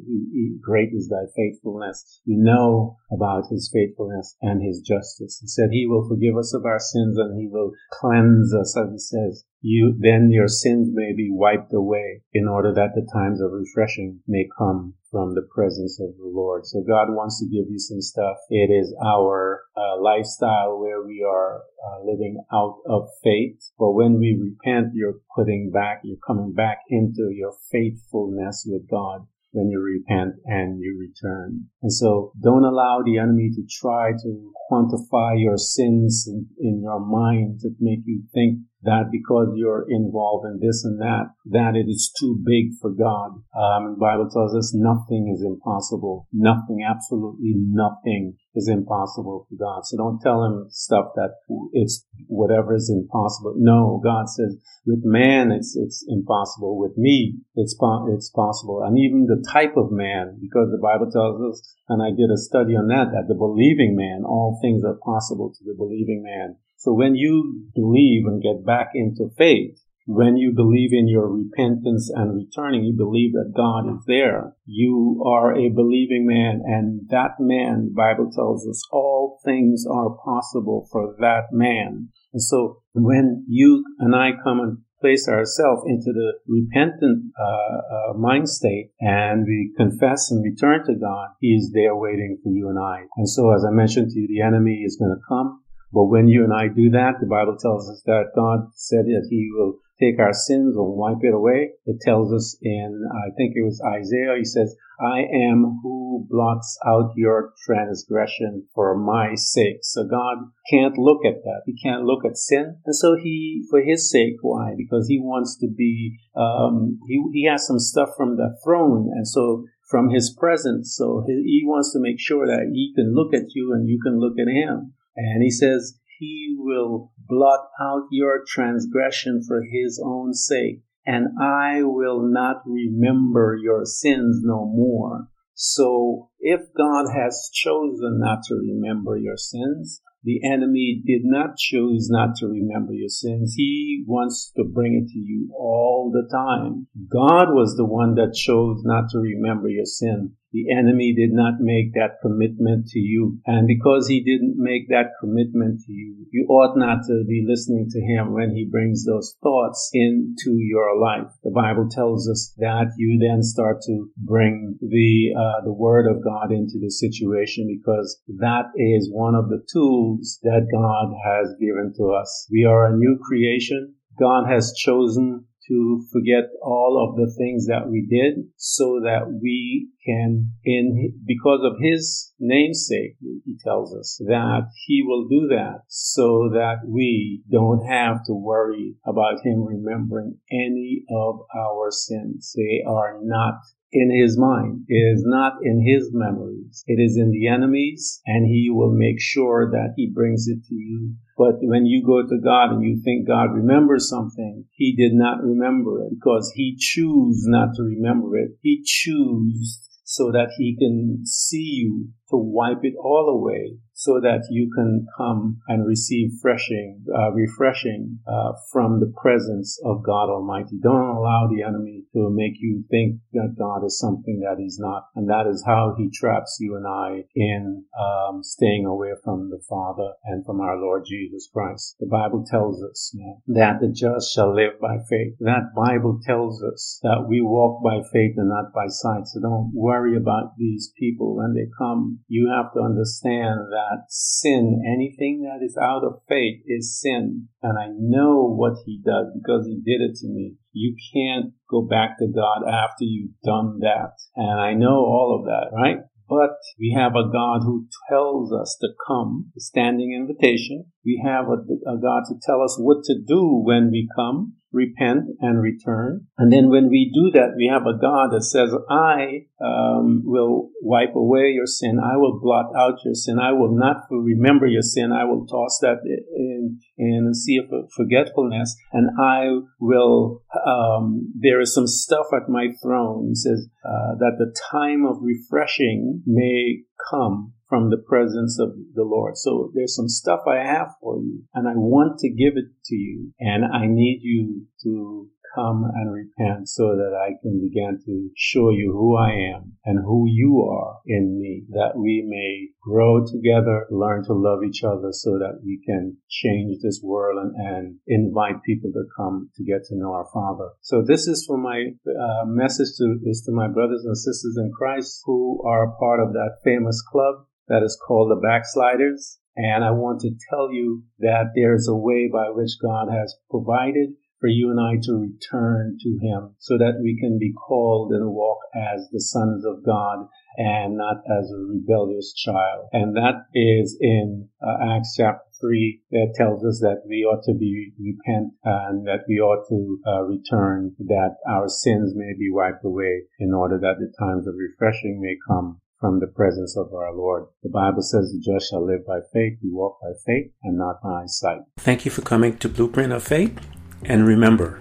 great 0.61 0.91
is 0.93 1.09
thy 1.09 1.31
faithfulness. 1.35 2.23
We 2.27 2.37
know 2.37 2.99
about 3.11 3.51
his 3.51 3.71
faithfulness 3.73 4.37
and 4.43 4.63
his 4.63 4.81
justice. 4.81 5.39
He 5.41 5.47
said 5.47 5.71
he 5.71 5.87
will 5.87 6.07
forgive 6.09 6.37
us 6.37 6.55
of 6.55 6.65
our 6.67 6.81
sins 6.81 7.17
and 7.17 7.39
he 7.39 7.49
will 7.49 7.73
cleanse 7.93 8.55
us, 8.55 8.77
as 8.77 8.91
he 8.91 8.99
says, 8.99 9.45
you 9.61 9.95
then 9.99 10.31
your 10.31 10.49
sins 10.49 10.89
may 10.93 11.13
be 11.15 11.29
wiped 11.31 11.73
away 11.73 12.23
in 12.33 12.49
order 12.49 12.73
that 12.73 12.95
the 12.95 13.07
times 13.13 13.41
of 13.41 13.53
refreshing 13.53 14.21
may 14.27 14.49
come 14.57 14.95
from 15.11 15.35
the 15.35 15.47
presence 15.55 16.01
of 16.01 16.17
the 16.17 16.27
Lord. 16.27 16.65
So 16.65 16.83
God 16.87 17.09
wants 17.11 17.41
to 17.41 17.47
give 17.47 17.71
you 17.71 17.79
some 17.79 18.01
stuff. 18.01 18.37
It 18.49 18.71
is 18.71 18.95
our 19.05 19.65
uh, 19.77 20.01
lifestyle 20.01 20.79
where 20.79 21.03
we 21.03 21.27
are 21.29 21.59
uh, 21.59 22.05
living 22.05 22.43
out 22.53 22.79
of 22.89 23.09
faith. 23.23 23.59
But 23.79 23.93
when 23.93 24.19
we 24.19 24.39
repent, 24.41 24.95
you're 24.95 25.21
putting 25.35 25.71
back, 25.73 26.01
you're 26.05 26.25
coming 26.27 26.53
back 26.55 26.79
into 26.89 27.31
your 27.33 27.53
faithfulness 27.71 28.65
with 28.67 28.89
God 28.89 29.27
when 29.53 29.69
you 29.69 29.81
repent 29.81 30.37
and 30.45 30.81
you 30.81 30.97
return. 30.99 31.67
And 31.83 31.93
so 31.93 32.33
don't 32.41 32.65
allow 32.65 33.01
the 33.05 33.19
enemy 33.19 33.51
to 33.55 33.63
try 33.81 34.13
to 34.13 34.53
quantify 34.71 35.35
your 35.37 35.57
sins 35.57 36.29
in, 36.29 36.47
in 36.61 36.81
your 36.83 37.01
mind 37.01 37.61
to 37.61 37.71
make 37.81 38.01
you 38.05 38.23
think 38.33 38.61
that 38.83 39.13
because 39.13 39.53
you're 39.57 39.87
involved 39.89 40.47
in 40.47 40.59
this 40.61 40.85
and 40.85 41.01
that, 41.01 41.33
that 41.47 41.77
it 41.77 41.91
is 41.91 42.13
too 42.19 42.41
big 42.45 42.73
for 42.81 42.91
God. 42.91 43.43
Um, 43.53 43.95
the 43.95 44.01
Bible 44.01 44.29
tells 44.33 44.57
us 44.57 44.73
nothing 44.75 45.33
is 45.35 45.45
impossible. 45.45 46.29
Nothing, 46.33 46.81
absolutely 46.89 47.55
nothing 47.57 48.37
is 48.55 48.69
impossible 48.69 49.47
for 49.49 49.57
God. 49.57 49.85
So 49.85 49.97
don't 49.97 50.21
tell 50.21 50.45
him 50.45 50.67
stuff 50.71 51.13
that 51.15 51.37
it's 51.73 52.07
whatever 52.27 52.75
is 52.75 52.91
impossible. 52.91 53.55
No, 53.57 54.01
God 54.03 54.29
says 54.29 54.57
with 54.87 55.05
man 55.05 55.53
it's 55.53 55.77
it's 55.77 56.05
impossible. 56.09 56.79
With 56.79 56.97
me 56.97 57.39
it's 57.55 57.77
it's 58.09 58.31
possible. 58.31 58.83
And 58.83 58.99
even 58.99 59.27
the 59.27 59.45
type 59.53 59.77
of 59.77 59.93
man, 59.93 60.39
because 60.41 60.71
the 60.71 60.83
Bible 60.83 61.11
tells 61.11 61.41
us, 61.53 61.77
and 61.89 62.03
I 62.03 62.11
did 62.11 62.31
a 62.31 62.37
study 62.37 62.75
on 62.75 62.89
that, 62.89 63.13
that 63.13 63.29
the 63.29 63.35
believing 63.35 63.95
man, 63.95 64.23
all 64.25 64.59
things 64.63 64.83
are 64.85 64.99
possible 65.05 65.53
to 65.53 65.65
the 65.65 65.75
believing 65.77 66.23
man. 66.25 66.57
So 66.81 66.95
when 66.95 67.15
you 67.15 67.67
believe 67.75 68.25
and 68.25 68.43
get 68.43 68.65
back 68.65 68.93
into 68.95 69.29
faith, 69.37 69.79
when 70.07 70.39
you 70.39 70.53
believe 70.57 70.95
in 70.95 71.09
your 71.09 71.29
repentance 71.29 72.11
and 72.13 72.35
returning, 72.35 72.85
you 72.85 72.97
believe 72.97 73.33
that 73.35 73.53
God 73.55 73.87
is 73.95 74.03
there. 74.07 74.55
You 74.65 75.23
are 75.27 75.55
a 75.55 75.69
believing 75.69 76.27
man, 76.27 76.63
and 76.65 77.03
that 77.11 77.33
man, 77.39 77.91
the 77.91 77.95
Bible 77.95 78.31
tells 78.35 78.67
us, 78.67 78.83
all 78.91 79.39
things 79.45 79.85
are 79.89 80.17
possible 80.25 80.89
for 80.91 81.15
that 81.21 81.53
man. 81.53 82.09
And 82.33 82.43
so 82.43 82.83
when 82.95 83.45
you 83.47 83.85
and 83.99 84.17
I 84.17 84.31
come 84.43 84.61
and 84.61 84.79
place 85.03 85.29
ourselves 85.29 85.83
into 85.87 86.13
the 86.13 86.33
repentant 86.47 87.33
uh, 87.39 88.13
uh, 88.13 88.19
mind 88.19 88.49
state 88.49 88.91
and 89.01 89.45
we 89.47 89.73
confess 89.77 90.31
and 90.31 90.43
return 90.43 90.85
to 90.87 90.95
God, 90.95 91.29
He 91.41 91.49
is 91.49 91.73
there 91.75 91.95
waiting 91.95 92.39
for 92.43 92.51
you 92.51 92.69
and 92.69 92.79
I. 92.79 93.05
And 93.17 93.29
so, 93.29 93.53
as 93.55 93.65
I 93.65 93.71
mentioned 93.71 94.11
to 94.11 94.21
you, 94.21 94.29
the 94.29 94.43
enemy 94.43 94.83
is 94.85 94.97
going 94.97 95.15
to 95.15 95.23
come. 95.29 95.60
But 95.93 96.05
when 96.05 96.29
you 96.29 96.45
and 96.45 96.53
I 96.53 96.69
do 96.69 96.91
that, 96.91 97.21
the 97.21 97.27
Bible 97.27 97.57
tells 97.57 97.89
us 97.91 98.03
that 98.07 98.33
God 98.35 98.71
said 98.75 99.07
that 99.07 99.27
He 99.29 99.51
will 99.53 99.79
take 100.01 100.19
our 100.19 100.33
sins 100.33 100.77
and 100.77 100.97
wipe 100.97 101.23
it 101.23 101.35
away. 101.35 101.73
It 101.85 102.01
tells 102.01 102.33
us 102.33 102.57
in, 102.63 103.05
I 103.13 103.31
think 103.37 103.53
it 103.55 103.65
was 103.65 103.83
Isaiah, 103.85 104.37
he 104.39 104.45
says, 104.45 104.75
I 104.99 105.21
am 105.21 105.81
who 105.83 106.27
blots 106.29 106.79
out 106.87 107.13
your 107.17 107.53
transgression 107.65 108.67
for 108.75 108.97
my 108.97 109.35
sake. 109.35 109.79
So 109.83 110.05
God 110.05 110.51
can't 110.71 110.97
look 110.99 111.25
at 111.25 111.43
that. 111.45 111.63
He 111.67 111.75
can't 111.77 112.05
look 112.05 112.25
at 112.25 112.37
sin. 112.37 112.79
And 112.85 112.97
so 112.97 113.17
he, 113.17 113.65
for 113.71 113.81
his 113.81 114.11
sake, 114.11 114.37
why? 114.43 114.75
Because 114.77 115.07
he 115.09 115.19
wants 115.19 115.57
to 115.61 115.69
be, 115.69 116.19
um, 116.37 116.99
he, 117.07 117.23
he 117.33 117.45
has 117.47 117.67
some 117.67 117.79
stuff 117.79 118.11
from 118.17 118.37
the 118.37 118.57
throne. 118.65 119.11
And 119.15 119.27
so 119.27 119.65
from 119.89 120.11
his 120.11 120.35
presence. 120.39 120.95
So 120.97 121.25
he, 121.27 121.33
he 121.35 121.63
wants 121.65 121.93
to 121.93 121.99
make 121.99 122.21
sure 122.21 122.47
that 122.47 122.71
he 122.73 122.93
can 122.95 123.15
look 123.15 123.35
at 123.35 123.55
you 123.55 123.73
and 123.73 123.89
you 123.89 124.01
can 124.03 124.21
look 124.21 124.39
at 124.39 124.49
him. 124.49 124.95
And 125.21 125.43
he 125.43 125.51
says, 125.51 125.99
he 126.19 126.55
will 126.57 127.13
blot 127.29 127.61
out 127.81 128.05
your 128.11 128.43
transgression 128.47 129.43
for 129.47 129.63
his 129.63 130.03
own 130.05 130.33
sake, 130.35 130.83
and 131.07 131.29
I 131.41 131.83
will 131.83 132.23
not 132.23 132.63
remember 132.67 133.57
your 133.61 133.85
sins 133.85 134.41
no 134.43 134.67
more. 134.67 135.29
So 135.55 136.31
if 136.39 136.61
God 136.77 137.07
has 137.15 137.51
chosen 137.53 138.19
not 138.19 138.41
to 138.49 138.55
remember 138.55 139.17
your 139.17 139.37
sins, 139.37 140.01
the 140.23 140.41
enemy 140.45 141.03
did 141.07 141.23
not 141.25 141.57
choose 141.57 142.09
not 142.11 142.37
to 142.37 142.47
remember 142.47 142.93
your 142.93 143.09
sins. 143.09 143.55
He 143.57 144.05
wants 144.07 144.53
to 144.57 144.65
bring 144.65 144.95
it 144.95 145.11
to 145.13 145.19
you 145.19 145.51
all 145.55 146.11
the 146.13 146.29
time. 146.31 146.87
God 147.11 147.55
was 147.55 147.77
the 147.77 147.87
one 147.87 148.15
that 148.15 148.35
chose 148.35 148.83
not 148.85 149.11
to 149.11 149.19
remember 149.19 149.69
your 149.69 149.87
sin. 149.87 150.33
The 150.53 150.67
enemy 150.73 151.15
did 151.15 151.31
not 151.33 151.61
make 151.61 151.95
that 151.95 152.19
commitment 152.23 152.89
to 152.89 152.99
you. 152.99 153.39
And 153.47 153.69
because 153.69 154.09
he 154.09 154.23
didn't 154.23 154.57
make 154.57 154.89
that 154.89 155.13
commitment 155.21 155.81
to 155.87 155.93
you, 155.93 156.27
you 156.31 156.47
ought 156.49 156.77
not 156.77 157.03
to 157.07 157.25
be 157.27 157.45
listening 157.47 157.89
to 157.91 158.01
him 158.01 158.33
when 158.33 158.55
he 158.55 158.69
brings 158.71 159.05
those 159.05 159.37
thoughts 159.43 159.91
into 159.93 160.59
your 160.59 160.99
life. 160.99 161.31
The 161.45 161.51
Bible 161.51 161.89
tells 161.89 162.29
us 162.29 162.53
that 162.59 162.93
you 162.97 163.19
then 163.19 163.43
start 163.43 163.83
to 163.87 164.11
bring 164.17 164.79
the, 164.81 165.35
uh, 165.39 165.65
the 165.65 165.73
word 165.73 166.07
of 166.11 166.25
God 166.25 166.51
into 166.51 166.79
the 166.81 166.91
situation 166.91 167.67
because 167.69 168.21
that 168.39 168.71
is 168.77 169.09
one 169.13 169.35
of 169.35 169.49
the 169.49 169.65
tools 169.73 170.41
that 170.43 170.67
God 170.73 171.15
has 171.25 171.55
given 171.61 171.93
to 171.97 172.13
us. 172.13 172.49
We 172.51 172.65
are 172.65 172.87
a 172.87 172.97
new 172.97 173.19
creation. 173.23 173.95
God 174.19 174.49
has 174.49 174.75
chosen 174.77 175.47
to 175.71 176.05
forget 176.13 176.51
all 176.63 176.99
of 176.99 177.17
the 177.17 177.33
things 177.39 177.67
that 177.67 177.89
we 177.89 178.05
did 178.11 178.45
so 178.57 179.01
that 179.05 179.31
we 179.41 179.89
can, 180.05 180.51
in, 180.65 181.13
because 181.25 181.61
of 181.63 181.79
his 181.81 182.33
namesake, 182.41 183.17
he 183.21 183.57
tells 183.63 183.95
us 183.95 184.21
that 184.27 184.63
he 184.87 185.03
will 185.07 185.29
do 185.29 185.47
that 185.49 185.83
so 185.87 186.51
that 186.53 186.79
we 186.87 187.43
don't 187.51 187.87
have 187.87 188.25
to 188.27 188.35
worry 188.35 188.97
about 189.07 189.45
him 189.45 189.65
remembering 189.65 190.39
any 190.51 191.05
of 191.09 191.41
our 191.57 191.91
sins. 191.91 192.53
They 192.57 192.83
are 192.87 193.21
not 193.23 193.55
in 193.93 194.11
his 194.15 194.39
mind. 194.39 194.85
It 194.89 195.15
is 195.15 195.23
not 195.25 195.55
in 195.63 195.85
his 195.85 196.11
memories. 196.13 196.85
It 196.87 197.01
is 197.01 197.17
in 197.17 197.31
the 197.31 197.49
enemy's 197.49 198.21
and 198.27 198.47
he 198.47 198.71
will 198.71 198.93
make 198.93 199.21
sure 199.21 199.71
that 199.71 199.95
he 199.97 200.11
brings 200.13 200.47
it 200.49 200.65
to 200.69 200.75
you. 200.75 201.15
But 201.37 201.55
when 201.63 201.87
you 201.87 202.05
go 202.05 202.23
to 202.23 202.41
God 202.43 202.73
and 202.73 202.83
you 202.83 203.01
think 203.03 203.27
God 203.27 203.55
remembers 203.55 204.09
something, 204.09 204.65
he 204.73 204.95
did 204.95 205.13
not 205.15 205.43
remember 205.43 206.03
it 206.03 206.11
because 206.11 206.53
he 206.55 206.77
chose 206.79 207.43
not 207.47 207.75
to 207.77 207.83
remember 207.83 208.37
it. 208.37 208.53
He 208.61 208.83
chose 208.85 209.89
so 210.05 210.31
that 210.33 210.51
he 210.59 210.77
can 210.77 211.23
see 211.25 211.83
you 211.83 212.09
to 212.31 212.37
wipe 212.37 212.83
it 212.83 212.95
all 212.99 213.29
away 213.29 213.79
so 214.01 214.19
that 214.21 214.49
you 214.51 214.73
can 214.75 215.07
come 215.17 215.61
and 215.69 215.87
receive 215.87 216.31
freshing, 216.41 217.05
uh, 217.15 217.31
refreshing 217.33 218.19
uh, 218.27 218.53
from 218.73 218.99
the 218.99 219.13
presence 219.21 219.79
of 219.85 220.03
God 220.03 220.31
Almighty. 220.31 220.79
Don't 220.83 221.17
allow 221.17 221.49
the 221.53 221.63
enemy 221.63 222.05
to 222.15 222.31
make 222.31 222.55
you 222.61 222.83
think 222.91 223.21
that 223.33 223.57
God 223.59 223.85
is 223.85 223.99
something 223.99 224.41
that 224.41 224.57
He's 224.59 224.79
not, 224.79 225.09
and 225.15 225.29
that 225.29 225.47
is 225.47 225.63
how 225.67 225.95
He 225.99 226.09
traps 226.09 226.57
you 226.61 226.77
and 226.77 226.87
I 226.87 227.25
in 227.35 227.85
um, 228.01 228.43
staying 228.43 228.87
away 228.87 229.11
from 229.23 229.51
the 229.51 229.61
Father 229.69 230.15
and 230.25 230.47
from 230.47 230.61
our 230.61 230.79
Lord 230.79 231.05
Jesus 231.07 231.49
Christ. 231.53 231.97
The 232.01 232.07
Bible 232.07 232.45
tells 232.51 232.83
us 232.83 233.15
that 233.49 233.81
the 233.81 233.93
just 233.93 234.33
shall 234.33 234.55
live 234.55 234.81
by 234.81 234.97
faith. 235.11 235.35
That 235.41 235.75
Bible 235.77 236.21
tells 236.25 236.63
us 236.63 237.01
that 237.03 237.27
we 237.29 237.43
walk 237.43 237.83
by 237.85 238.01
faith 238.13 238.35
and 238.39 238.49
not 238.49 238.73
by 238.73 238.87
sight. 238.89 239.27
So 239.27 239.41
don't 239.41 239.73
worry 239.75 240.17
about 240.17 240.57
these 240.57 240.91
people 240.99 241.37
when 241.37 241.53
they 241.55 241.69
come 241.77 242.21
you 242.29 242.49
have 242.49 242.73
to 242.73 242.81
understand 242.81 243.59
that 243.75 243.90
sin, 244.09 244.83
anything 244.87 245.43
that 245.43 245.65
is 245.65 245.77
out 245.81 246.05
of 246.05 246.23
faith 246.29 246.63
is 246.67 247.01
sin. 247.01 247.49
And 247.63 247.79
I 247.79 247.89
know 247.89 248.49
what 248.49 248.75
he 248.87 249.01
does 249.05 249.27
because 249.35 249.67
he 249.67 249.77
did 249.77 250.01
it 250.03 250.17
to 250.21 250.29
me. 250.29 250.57
You 250.73 250.95
can't 251.13 251.53
go 251.71 251.83
back 251.83 252.19
to 252.19 252.27
God 252.27 252.69
after 252.69 253.05
you've 253.05 253.39
done 253.45 253.81
that. 253.81 254.13
And 254.37 254.61
I 254.61 254.75
know 254.75 255.05
all 255.05 255.39
of 255.39 255.47
that, 255.47 255.77
right? 255.77 255.99
But 256.29 256.57
we 256.79 256.95
have 256.97 257.17
a 257.17 257.31
God 257.33 257.63
who 257.65 257.89
tells 258.09 258.53
us 258.53 258.79
to 258.81 258.89
come, 259.09 259.51
standing 259.59 260.15
invitation. 260.15 260.85
We 261.05 261.21
have 261.25 261.47
a, 261.47 261.59
a 261.91 261.99
God 261.99 262.23
to 262.29 262.37
tell 262.47 262.63
us 262.63 262.79
what 262.79 263.03
to 263.05 263.17
do 263.27 263.63
when 263.65 263.91
we 263.91 264.09
come 264.15 264.55
repent 264.73 265.25
and 265.41 265.61
return. 265.61 266.27
And 266.39 266.53
then 266.53 266.69
when 266.69 266.89
we 266.89 267.11
do 267.13 267.31
that, 267.39 267.55
we 267.57 267.69
have 267.73 267.87
a 267.87 267.99
God 267.99 268.31
that 268.33 268.45
says, 268.45 268.73
I 268.89 269.47
um, 269.61 270.23
will 270.25 270.71
wipe 270.81 271.15
away 271.15 271.53
your 271.55 271.67
sin. 271.67 271.99
I 271.99 272.17
will 272.17 272.41
blot 272.41 272.73
out 272.77 272.99
your 273.05 273.15
sin. 273.15 273.39
I 273.39 273.53
will 273.53 273.77
not 273.77 274.05
remember 274.11 274.67
your 274.67 274.83
sin. 274.83 275.13
I 275.13 275.25
will 275.25 275.47
toss 275.47 275.79
that 275.83 275.99
in, 276.05 276.81
in 276.97 277.29
a 277.31 277.35
sea 277.35 277.59
of 277.59 277.91
forgetfulness. 277.97 278.77
And 278.93 279.11
I 279.21 279.49
will, 279.81 280.43
um, 280.67 281.33
there 281.39 281.61
is 281.61 281.75
some 281.75 281.87
stuff 281.87 282.27
at 282.33 282.49
my 282.49 282.69
throne. 282.83 283.35
Says 283.35 283.69
uh, 283.85 284.15
that 284.19 284.37
the 284.39 284.55
time 284.71 285.05
of 285.05 285.19
refreshing 285.21 286.23
may 286.27 286.83
come 287.11 287.55
from 287.71 287.89
the 287.89 288.05
presence 288.07 288.59
of 288.61 288.71
the 288.95 289.05
Lord. 289.05 289.39
So 289.39 289.71
there's 289.75 289.97
some 289.97 290.09
stuff 290.09 290.41
I 290.47 290.57
have 290.57 290.89
for 291.01 291.19
you 291.19 291.45
and 291.55 291.67
I 291.69 291.73
want 291.75 292.19
to 292.19 292.29
give 292.29 292.55
it 292.57 292.67
to 292.87 292.95
you 292.97 293.33
and 293.39 293.65
I 293.65 293.87
need 293.87 294.21
you 294.23 294.67
to 294.83 295.31
come 295.55 295.85
and 295.95 296.13
repent 296.13 296.69
so 296.69 296.97
that 296.97 297.15
I 297.15 297.35
can 297.43 297.61
begin 297.61 297.99
to 298.07 298.31
show 298.37 298.71
you 298.71 298.93
who 298.93 299.17
I 299.17 299.31
am 299.55 299.77
and 299.85 299.99
who 300.05 300.27
you 300.29 300.63
are 300.63 300.99
in 301.07 301.41
me, 301.41 301.65
that 301.71 301.97
we 301.97 302.25
may 302.27 302.69
grow 302.81 303.25
together, 303.25 303.87
learn 303.91 304.25
to 304.25 304.33
love 304.33 304.61
each 304.65 304.83
other 304.85 305.09
so 305.13 305.39
that 305.39 305.61
we 305.65 305.81
can 305.85 306.17
change 306.29 306.77
this 306.83 307.01
world 307.03 307.39
and, 307.43 307.55
and 307.57 307.97
invite 308.07 308.63
people 308.65 308.91
to 308.93 309.05
come 309.17 309.51
to 309.57 309.65
get 309.65 309.85
to 309.87 309.97
know 309.97 310.13
our 310.13 310.29
Father. 310.33 310.71
So 310.83 311.03
this 311.07 311.27
is 311.27 311.45
for 311.47 311.59
my 311.59 311.87
uh, 312.07 312.45
message 312.47 312.97
to, 312.99 313.19
is 313.25 313.43
to 313.47 313.53
my 313.53 313.69
brothers 313.69 314.05
and 314.05 314.17
sisters 314.17 314.57
in 314.57 314.71
Christ 314.77 315.23
who 315.25 315.63
are 315.67 315.85
a 315.85 315.97
part 315.97 316.21
of 316.21 316.33
that 316.33 316.59
famous 316.65 317.03
club 317.03 317.47
that 317.71 317.83
is 317.83 317.99
called 318.07 318.31
the 318.31 318.47
Backsliders. 318.47 319.39
And 319.57 319.85
I 319.85 319.93
want 319.93 320.21
to 320.21 320.35
tell 320.51 320.73
you 320.73 321.05
that 321.21 321.53
there's 321.55 321.89
a 321.89 321.95
way 321.95 322.29
by 322.31 322.51
which 322.51 322.73
God 322.83 323.09
has 323.11 323.37
provided 323.51 324.11
for 324.41 324.49
you 324.49 324.71
and 324.71 324.81
I 324.81 324.97
to 325.03 325.13
return 325.13 325.99
to 326.01 326.19
Him 326.21 326.57
so 326.59 326.79
that 326.79 327.01
we 327.03 327.17
can 327.21 327.39
be 327.39 327.53
called 327.53 328.13
and 328.13 328.33
walk 328.33 328.59
as 328.75 329.09
the 329.13 329.21
sons 329.21 329.65
of 329.65 329.85
God 329.85 330.27
and 330.57 330.97
not 330.97 331.23
as 331.31 331.51
a 331.53 331.59
rebellious 331.59 332.35
child. 332.35 332.89
And 332.93 333.17
that 333.17 333.47
is 333.55 333.97
in 334.01 334.49
uh, 334.63 334.97
Acts 334.97 335.15
chapter 335.17 335.45
3 335.61 336.01
that 336.11 336.35
tells 336.35 336.65
us 336.65 336.81
that 336.81 337.03
we 337.07 337.23
ought 337.23 337.45
to 337.45 337.55
be 337.55 337.93
repent 338.01 338.55
and 338.65 339.07
that 339.07 339.29
we 339.29 339.39
ought 339.39 339.69
to 339.69 340.01
uh, 340.11 340.23
return 340.23 340.97
that 340.99 341.37
our 341.47 341.69
sins 341.69 342.15
may 342.17 342.33
be 342.37 342.51
wiped 342.51 342.85
away 342.85 343.25
in 343.39 343.53
order 343.53 343.79
that 343.79 344.01
the 344.01 344.13
times 344.19 344.49
of 344.49 344.55
refreshing 344.57 345.21
may 345.21 345.37
come 345.47 345.81
from 346.01 346.19
the 346.19 346.27
presence 346.27 346.77
of 346.77 346.93
our 346.95 347.15
Lord. 347.15 347.47
The 347.63 347.69
Bible 347.69 348.03
says 348.03 348.33
the 348.33 348.41
just 348.41 348.71
shall 348.71 348.87
live 348.87 349.07
by 349.07 349.21
faith. 349.33 349.59
We 349.63 349.71
walk 349.71 350.01
by 350.01 350.13
faith 350.27 350.51
and 350.63 350.79
not 350.79 351.03
by 351.03 351.25
sight. 351.27 351.61
Thank 351.79 352.05
you 352.05 352.11
for 352.11 352.23
coming 352.23 352.57
to 352.59 352.69
Blueprint 352.69 353.13
of 353.13 353.23
Faith. 353.23 353.59
And 354.05 354.27
remember, 354.27 354.81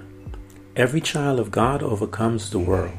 every 0.76 1.02
child 1.02 1.40
of 1.40 1.52
God 1.52 1.84
overcomes 1.84 2.50
the 2.50 2.60
world. 2.60 2.98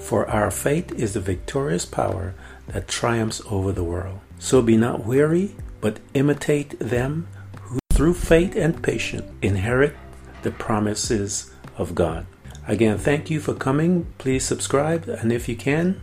For 0.00 0.28
our 0.28 0.50
faith 0.50 0.92
is 0.92 1.14
the 1.14 1.20
victorious 1.20 1.86
power 1.86 2.34
that 2.68 2.88
triumphs 2.88 3.40
over 3.48 3.72
the 3.72 3.84
world. 3.84 4.18
So 4.38 4.60
be 4.60 4.76
not 4.76 5.06
weary, 5.06 5.54
but 5.80 6.00
imitate 6.14 6.78
them 6.80 7.28
who 7.62 7.78
through 7.92 8.14
faith 8.14 8.56
and 8.56 8.82
patience 8.82 9.30
inherit 9.40 9.94
the 10.42 10.50
promises 10.50 11.52
of 11.78 11.94
God. 11.94 12.26
Again, 12.68 12.98
thank 12.98 13.30
you 13.30 13.38
for 13.38 13.54
coming. 13.54 14.12
Please 14.18 14.44
subscribe, 14.44 15.08
and 15.08 15.32
if 15.32 15.48
you 15.48 15.54
can, 15.54 16.02